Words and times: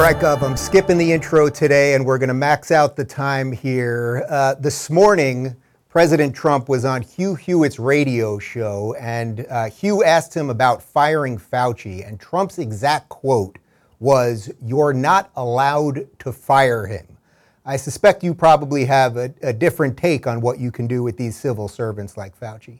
All 0.00 0.06
right, 0.06 0.16
Gov, 0.16 0.40
I'm 0.40 0.56
skipping 0.56 0.96
the 0.96 1.12
intro 1.12 1.50
today 1.50 1.92
and 1.92 2.06
we're 2.06 2.16
going 2.16 2.28
to 2.28 2.34
max 2.34 2.70
out 2.70 2.96
the 2.96 3.04
time 3.04 3.52
here. 3.52 4.24
Uh, 4.30 4.54
this 4.54 4.88
morning, 4.88 5.54
President 5.90 6.34
Trump 6.34 6.70
was 6.70 6.86
on 6.86 7.02
Hugh 7.02 7.34
Hewitt's 7.34 7.78
radio 7.78 8.38
show 8.38 8.96
and 8.98 9.46
uh, 9.50 9.68
Hugh 9.68 10.02
asked 10.02 10.32
him 10.32 10.48
about 10.48 10.82
firing 10.82 11.36
Fauci. 11.36 12.08
And 12.08 12.18
Trump's 12.18 12.58
exact 12.58 13.10
quote 13.10 13.58
was, 13.98 14.50
You're 14.62 14.94
not 14.94 15.30
allowed 15.36 16.08
to 16.20 16.32
fire 16.32 16.86
him. 16.86 17.18
I 17.66 17.76
suspect 17.76 18.24
you 18.24 18.32
probably 18.32 18.86
have 18.86 19.18
a, 19.18 19.34
a 19.42 19.52
different 19.52 19.98
take 19.98 20.26
on 20.26 20.40
what 20.40 20.58
you 20.58 20.72
can 20.72 20.86
do 20.86 21.02
with 21.02 21.18
these 21.18 21.36
civil 21.36 21.68
servants 21.68 22.16
like 22.16 22.40
Fauci. 22.40 22.78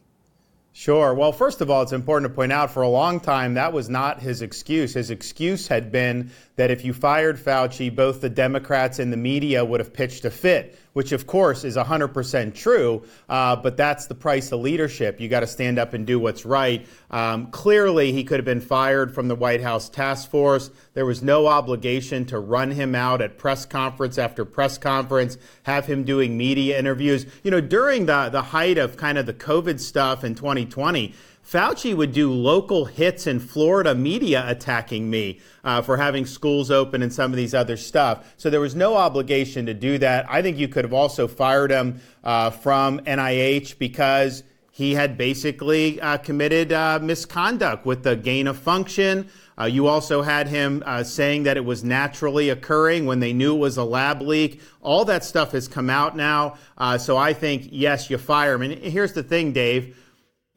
Sure. 0.81 1.13
Well, 1.13 1.33
first 1.33 1.61
of 1.61 1.69
all, 1.69 1.83
it's 1.83 1.93
important 1.93 2.31
to 2.31 2.35
point 2.35 2.53
out 2.53 2.71
for 2.71 2.81
a 2.81 2.89
long 2.89 3.21
time 3.21 3.53
that 3.53 3.75
was 3.75 3.91
not 3.91 4.21
his 4.21 4.41
excuse. 4.41 4.95
His 4.95 5.11
excuse 5.11 5.69
had 5.69 5.93
been 5.93 6.31
that 6.57 6.71
if 6.71 6.87
you 6.87 6.95
fired 6.95 7.37
Fauci, 7.37 7.95
both 7.95 8.23
the 8.23 8.31
Democrats 8.31 8.99
and 8.99 9.13
the 9.13 9.19
media 9.19 9.63
would 9.63 9.81
have 9.81 9.93
pitched 9.93 10.25
a 10.25 10.31
fit, 10.31 10.79
which 10.93 11.13
of 11.13 11.27
course 11.27 11.65
is 11.65 11.77
100% 11.77 12.55
true, 12.55 13.03
uh, 13.29 13.57
but 13.57 13.77
that's 13.77 14.07
the 14.07 14.15
price 14.15 14.53
of 14.53 14.61
leadership. 14.61 15.21
You 15.21 15.29
got 15.29 15.41
to 15.41 15.47
stand 15.47 15.79
up 15.79 15.95
and 15.95 16.07
do 16.07 16.19
what's 16.19 16.45
right. 16.45 16.87
Um, 17.11 17.51
clearly, 17.51 18.13
he 18.13 18.25
could 18.25 18.39
have 18.39 18.45
been 18.45 18.61
fired 18.61 19.15
from 19.15 19.29
the 19.29 19.35
White 19.35 19.61
House 19.61 19.89
task 19.89 20.31
force. 20.31 20.71
There 20.95 21.07
was 21.07 21.23
no 21.23 21.47
obligation 21.47 22.25
to 22.27 22.39
run 22.39 22.71
him 22.71 22.95
out 22.95 23.23
at 23.23 23.39
press 23.39 23.67
conference 23.67 24.19
after 24.19 24.45
press 24.45 24.79
conference, 24.79 25.39
have 25.65 25.87
him 25.87 26.05
doing 26.05 26.37
media 26.37 26.79
interviews. 26.79 27.27
You 27.43 27.51
know, 27.51 27.61
during 27.61 28.07
the, 28.07 28.29
the 28.31 28.43
height 28.43 28.79
of 28.79 28.97
kind 28.97 29.19
of 29.19 29.27
the 29.27 29.35
COVID 29.35 29.81
stuff 29.81 30.25
in 30.25 30.35
2020, 30.35 31.15
Fauci 31.51 31.97
would 31.97 32.13
do 32.13 32.33
local 32.33 32.85
hits 32.85 33.27
in 33.27 33.41
Florida 33.41 33.93
media 33.93 34.45
attacking 34.47 35.11
me 35.11 35.41
uh, 35.65 35.83
for 35.83 35.97
having 35.97 36.25
schools 36.25 36.71
open 36.71 37.03
and 37.03 37.13
some 37.13 37.33
of 37.33 37.37
these 37.37 37.55
other 37.55 37.77
stuff. 37.77 38.35
So 38.37 38.51
there 38.51 38.61
was 38.61 38.77
no 38.77 38.97
obligation 38.97 39.67
to 39.67 39.75
do 39.75 39.99
that. 39.99 40.27
I 40.31 40.43
think 40.43 40.59
you 40.59 40.69
could 40.69 40.85
have 40.85 40.93
also 40.93 41.27
fired 41.27 41.73
him 41.73 42.01
uh, 42.23 42.51
from 42.51 43.01
NIH 43.01 43.81
because 43.81 44.45
he 44.71 44.95
had 44.95 45.19
basically 45.19 46.01
uh, 46.01 46.19
committed 46.19 46.73
uh, 46.73 47.01
misconduct 47.03 47.85
with 47.85 48.05
the 48.05 48.15
gain 48.15 48.47
of 48.47 48.57
function. 48.57 49.29
Uh, 49.59 49.65
you 49.65 49.89
also 49.89 50.23
had 50.23 50.47
him 50.47 50.85
uh, 50.87 51.03
saying 51.03 51.43
that 51.43 51.57
it 51.57 51.65
was 51.65 51.83
naturally 51.83 52.49
occurring 52.51 53.07
when 53.07 53.19
they 53.19 53.33
knew 53.33 53.57
it 53.57 53.59
was 53.59 53.77
a 53.77 53.85
lab 53.85 54.23
leak. 54.23 54.61
All 54.83 55.05
that 55.07 55.25
stuff 55.25 55.51
has 55.51 55.67
come 55.67 55.91
out 55.91 56.17
now. 56.17 56.59
so 56.99 57.17
I 57.17 57.33
think, 57.33 57.71
yes, 57.73 58.09
you 58.09 58.19
fire 58.19 58.55
him. 58.55 58.63
And 58.63 58.75
here's 58.75 59.15
the 59.15 59.25
thing, 59.25 59.53
Dave 59.53 59.97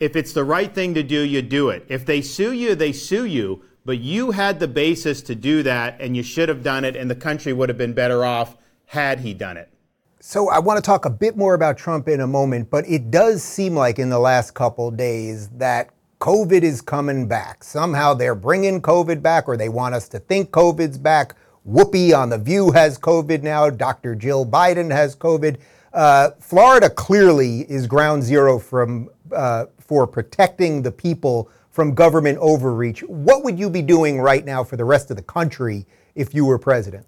if 0.04 0.18
it's 0.18 0.34
the 0.34 0.44
right 0.44 0.74
thing 0.74 0.94
to 0.96 1.02
do, 1.02 1.22
you 1.22 1.42
do 1.42 1.70
it. 1.70 1.86
If 1.88 2.06
they 2.06 2.22
sue 2.22 2.52
you, 2.52 2.76
they 2.76 2.92
sue 2.92 3.26
you. 3.26 3.64
But 3.86 4.00
you 4.00 4.32
had 4.32 4.60
the 4.60 4.68
basis 4.68 5.22
to 5.24 5.36
do 5.36 5.64
that, 5.64 6.00
and 6.00 6.16
you 6.16 6.24
should 6.24 6.50
have 6.50 6.62
done 6.62 6.84
it, 6.84 6.96
and 6.96 7.10
the 7.10 7.16
country 7.16 7.54
would 7.54 7.70
have 7.70 7.78
been 7.78 7.94
better 7.94 8.26
off 8.26 8.58
had 8.88 9.22
he 9.22 9.34
done 9.34 9.58
it. 9.58 9.70
So 10.20 10.50
I 10.50 10.60
want 10.60 10.78
to 10.78 10.82
talk 10.82 11.06
a 11.06 11.10
bit 11.10 11.36
more 11.36 11.54
about 11.54 11.78
Trump 11.78 12.08
in 12.08 12.22
a 12.22 12.28
moment, 12.28 12.70
but 12.70 12.88
it 12.88 13.12
does 13.12 13.44
seem 13.44 13.76
like 13.76 13.98
in 13.98 14.10
the 14.10 14.20
last 14.20 14.54
couple 14.54 14.92
days 14.92 15.50
that 15.50 15.90
COVID 16.20 16.64
is 16.64 16.82
coming 16.82 17.28
back. 17.28 17.64
Somehow 17.64 18.14
they're 18.14 18.36
bringing 18.36 18.82
COVID 18.82 19.22
back, 19.22 19.48
or 19.48 19.58
they 19.58 19.70
want 19.70 19.96
us 19.96 20.08
to 20.10 20.20
think 20.20 20.52
COVID's 20.52 20.98
back. 20.98 21.36
Whoopi 21.70 22.18
on 22.18 22.30
The 22.30 22.38
View 22.38 22.72
has 22.72 22.98
COVID 22.98 23.42
now. 23.42 23.70
Dr. 23.70 24.16
Jill 24.16 24.46
Biden 24.46 24.92
has 24.92 25.16
COVID. 25.16 25.60
Uh, 25.94 26.32
Florida 26.40 26.90
clearly 26.90 27.70
is 27.70 27.86
ground 27.86 28.24
zero 28.24 28.58
from 28.58 29.10
uh, 29.32 29.66
for 29.94 30.08
protecting 30.08 30.82
the 30.82 30.92
people 30.92 31.48
from 31.70 31.94
government 31.94 32.40
overreach. 32.40 33.02
What 33.02 33.44
would 33.44 33.60
you 33.60 33.70
be 33.70 33.84
doing 33.84 34.20
right 34.20 34.44
now 34.44 34.64
for 34.64 34.76
the 34.76 34.86
rest 34.86 35.12
of 35.12 35.18
the 35.18 35.22
country 35.22 35.86
if 36.16 36.34
you 36.34 36.46
were 36.48 36.58
president? 36.58 37.06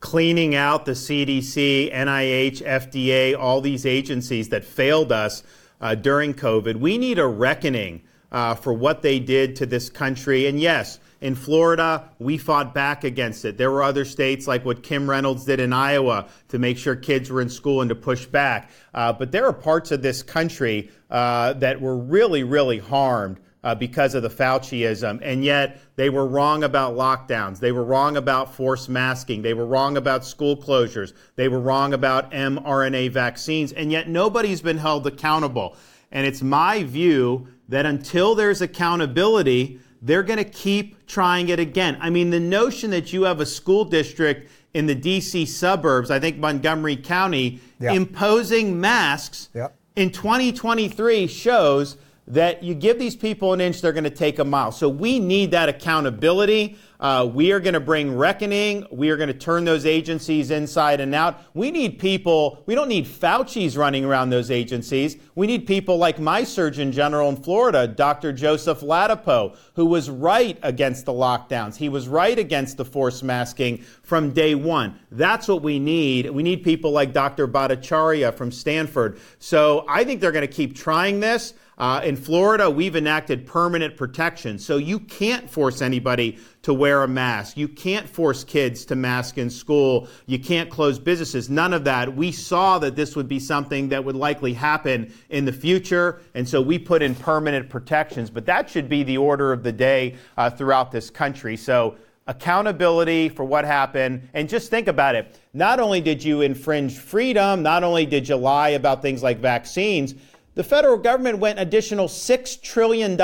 Cleaning 0.00 0.56
out 0.56 0.84
the 0.84 0.92
CDC, 0.92 1.94
NIH, 1.94 2.60
FDA, 2.64 3.38
all 3.38 3.60
these 3.60 3.86
agencies 3.86 4.48
that 4.48 4.64
failed 4.64 5.12
us 5.12 5.44
uh, 5.80 5.94
during 5.94 6.34
COVID. 6.34 6.74
We 6.74 6.98
need 6.98 7.20
a 7.20 7.26
reckoning 7.28 8.02
uh, 8.32 8.56
for 8.56 8.72
what 8.72 9.02
they 9.02 9.20
did 9.20 9.54
to 9.54 9.66
this 9.66 9.88
country. 9.88 10.48
And 10.48 10.58
yes, 10.58 10.98
in 11.20 11.34
Florida, 11.34 12.10
we 12.18 12.38
fought 12.38 12.74
back 12.74 13.02
against 13.02 13.44
it. 13.44 13.58
There 13.58 13.70
were 13.70 13.82
other 13.82 14.04
states 14.04 14.46
like 14.46 14.64
what 14.64 14.82
Kim 14.82 15.10
Reynolds 15.10 15.44
did 15.44 15.58
in 15.58 15.72
Iowa 15.72 16.28
to 16.48 16.58
make 16.58 16.78
sure 16.78 16.94
kids 16.94 17.30
were 17.30 17.40
in 17.40 17.48
school 17.48 17.80
and 17.80 17.88
to 17.88 17.94
push 17.94 18.26
back. 18.26 18.70
Uh, 18.94 19.12
but 19.12 19.32
there 19.32 19.46
are 19.46 19.52
parts 19.52 19.90
of 19.90 20.00
this 20.00 20.22
country 20.22 20.90
uh, 21.10 21.54
that 21.54 21.80
were 21.80 21.96
really, 21.96 22.44
really 22.44 22.78
harmed. 22.78 23.40
Uh, 23.64 23.74
because 23.74 24.14
of 24.14 24.22
the 24.22 24.30
Fauciism. 24.30 25.18
And 25.20 25.44
yet 25.44 25.80
they 25.96 26.10
were 26.10 26.28
wrong 26.28 26.62
about 26.62 26.94
lockdowns. 26.94 27.58
They 27.58 27.72
were 27.72 27.82
wrong 27.82 28.16
about 28.16 28.54
forced 28.54 28.88
masking. 28.88 29.42
They 29.42 29.52
were 29.52 29.66
wrong 29.66 29.96
about 29.96 30.24
school 30.24 30.56
closures. 30.56 31.12
They 31.34 31.48
were 31.48 31.58
wrong 31.58 31.92
about 31.92 32.30
mRNA 32.30 33.10
vaccines. 33.10 33.72
And 33.72 33.90
yet 33.90 34.08
nobody's 34.08 34.62
been 34.62 34.78
held 34.78 35.08
accountable. 35.08 35.76
And 36.12 36.24
it's 36.24 36.40
my 36.40 36.84
view 36.84 37.48
that 37.68 37.84
until 37.84 38.36
there's 38.36 38.62
accountability, 38.62 39.80
they're 40.02 40.22
going 40.22 40.38
to 40.38 40.44
keep 40.44 41.06
trying 41.06 41.48
it 41.48 41.58
again. 41.58 41.96
I 42.00 42.10
mean, 42.10 42.30
the 42.30 42.40
notion 42.40 42.90
that 42.90 43.12
you 43.12 43.24
have 43.24 43.40
a 43.40 43.46
school 43.46 43.84
district 43.84 44.50
in 44.74 44.86
the 44.86 44.94
DC 44.94 45.46
suburbs, 45.48 46.10
I 46.10 46.20
think 46.20 46.38
Montgomery 46.38 46.96
County, 46.96 47.60
yep. 47.80 47.94
imposing 47.94 48.80
masks 48.80 49.48
yep. 49.54 49.76
in 49.96 50.10
2023 50.10 51.26
shows 51.26 51.96
that 52.26 52.62
you 52.62 52.74
give 52.74 52.98
these 52.98 53.16
people 53.16 53.54
an 53.54 53.60
inch, 53.60 53.80
they're 53.80 53.92
going 53.92 54.04
to 54.04 54.10
take 54.10 54.38
a 54.38 54.44
mile. 54.44 54.70
So 54.70 54.88
we 54.88 55.18
need 55.18 55.50
that 55.52 55.68
accountability. 55.68 56.76
Uh, 57.00 57.28
we 57.32 57.52
are 57.52 57.60
going 57.60 57.74
to 57.74 57.80
bring 57.80 58.16
reckoning. 58.16 58.84
We 58.90 59.10
are 59.10 59.16
going 59.16 59.28
to 59.28 59.34
turn 59.34 59.64
those 59.64 59.86
agencies 59.86 60.50
inside 60.50 61.00
and 61.00 61.14
out. 61.14 61.40
We 61.54 61.70
need 61.70 61.98
people, 61.98 62.62
we 62.66 62.74
don't 62.74 62.88
need 62.88 63.06
Fauci's 63.06 63.76
running 63.76 64.04
around 64.04 64.30
those 64.30 64.50
agencies. 64.50 65.16
We 65.36 65.46
need 65.46 65.66
people 65.66 65.96
like 65.96 66.18
my 66.18 66.42
Surgeon 66.42 66.90
General 66.90 67.28
in 67.28 67.36
Florida, 67.36 67.86
Dr. 67.86 68.32
Joseph 68.32 68.80
Ladapo, 68.80 69.56
who 69.74 69.86
was 69.86 70.10
right 70.10 70.58
against 70.62 71.04
the 71.04 71.12
lockdowns. 71.12 71.76
He 71.76 71.88
was 71.88 72.08
right 72.08 72.38
against 72.38 72.76
the 72.76 72.84
forced 72.84 73.22
masking 73.22 73.78
from 74.02 74.32
day 74.32 74.56
one. 74.56 74.98
That's 75.12 75.46
what 75.46 75.62
we 75.62 75.78
need. 75.78 76.28
We 76.30 76.42
need 76.42 76.64
people 76.64 76.90
like 76.90 77.12
Dr. 77.12 77.46
Bhattacharya 77.46 78.34
from 78.34 78.50
Stanford. 78.50 79.20
So 79.38 79.84
I 79.88 80.02
think 80.02 80.20
they're 80.20 80.32
going 80.32 80.46
to 80.46 80.52
keep 80.52 80.74
trying 80.74 81.20
this. 81.20 81.54
Uh, 81.78 82.00
in 82.02 82.16
Florida, 82.16 82.68
we've 82.68 82.96
enacted 82.96 83.46
permanent 83.46 83.96
protection. 83.96 84.58
So 84.58 84.78
you 84.78 84.98
can't 84.98 85.48
force 85.48 85.80
anybody 85.80 86.38
to 86.62 86.74
wear 86.74 87.02
a 87.02 87.08
mask. 87.08 87.56
You 87.56 87.68
can't 87.68 88.08
force 88.08 88.44
kids 88.44 88.84
to 88.86 88.96
mask 88.96 89.38
in 89.38 89.48
school. 89.48 90.08
You 90.26 90.38
can't 90.38 90.68
close 90.68 90.98
businesses. 90.98 91.48
None 91.48 91.72
of 91.72 91.84
that. 91.84 92.14
We 92.14 92.32
saw 92.32 92.78
that 92.80 92.96
this 92.96 93.14
would 93.14 93.28
be 93.28 93.38
something 93.38 93.88
that 93.90 94.04
would 94.04 94.16
likely 94.16 94.52
happen 94.52 95.12
in 95.30 95.44
the 95.44 95.52
future. 95.52 96.20
And 96.34 96.48
so 96.48 96.60
we 96.60 96.78
put 96.78 97.02
in 97.02 97.14
permanent 97.14 97.70
protections. 97.70 98.28
But 98.28 98.46
that 98.46 98.68
should 98.68 98.88
be 98.88 99.02
the 99.02 99.18
order 99.18 99.52
of 99.52 99.62
the 99.62 99.72
day 99.72 100.16
uh, 100.36 100.50
throughout 100.50 100.90
this 100.90 101.10
country. 101.10 101.56
So 101.56 101.96
accountability 102.26 103.28
for 103.28 103.44
what 103.44 103.64
happened. 103.64 104.28
And 104.34 104.48
just 104.48 104.70
think 104.70 104.86
about 104.86 105.14
it. 105.14 105.40
Not 105.54 105.80
only 105.80 106.00
did 106.00 106.22
you 106.22 106.42
infringe 106.42 106.98
freedom, 106.98 107.62
not 107.62 107.82
only 107.82 108.04
did 108.04 108.28
you 108.28 108.36
lie 108.36 108.70
about 108.70 109.00
things 109.00 109.22
like 109.22 109.38
vaccines, 109.38 110.14
the 110.54 110.62
federal 110.62 110.98
government 110.98 111.38
went 111.38 111.58
additional 111.58 112.06
$6 112.06 112.62
trillion 112.62 113.18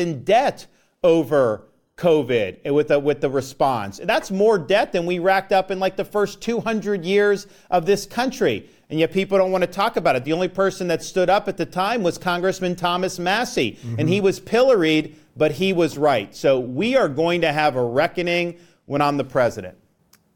in 0.00 0.24
debt 0.24 0.66
over 1.04 1.67
COVID 1.98 2.70
with 2.72 2.88
the, 2.88 2.98
with 2.98 3.20
the 3.20 3.28
response. 3.28 4.00
That's 4.02 4.30
more 4.30 4.58
debt 4.58 4.92
than 4.92 5.04
we 5.04 5.18
racked 5.18 5.52
up 5.52 5.70
in 5.70 5.80
like 5.80 5.96
the 5.96 6.04
first 6.04 6.40
200 6.40 7.04
years 7.04 7.48
of 7.70 7.86
this 7.86 8.06
country. 8.06 8.70
And 8.88 8.98
yet 8.98 9.12
people 9.12 9.36
don't 9.36 9.52
want 9.52 9.62
to 9.62 9.70
talk 9.70 9.96
about 9.96 10.16
it. 10.16 10.24
The 10.24 10.32
only 10.32 10.48
person 10.48 10.88
that 10.88 11.02
stood 11.02 11.28
up 11.28 11.48
at 11.48 11.56
the 11.56 11.66
time 11.66 12.02
was 12.02 12.16
Congressman 12.16 12.74
Thomas 12.74 13.18
Massie, 13.18 13.72
mm-hmm. 13.72 13.96
and 13.98 14.08
he 14.08 14.20
was 14.22 14.40
pilloried, 14.40 15.16
but 15.36 15.52
he 15.52 15.74
was 15.74 15.98
right. 15.98 16.34
So 16.34 16.58
we 16.58 16.96
are 16.96 17.08
going 17.08 17.42
to 17.42 17.52
have 17.52 17.76
a 17.76 17.84
reckoning 17.84 18.58
when 18.86 19.02
I'm 19.02 19.18
the 19.18 19.24
president. 19.24 19.76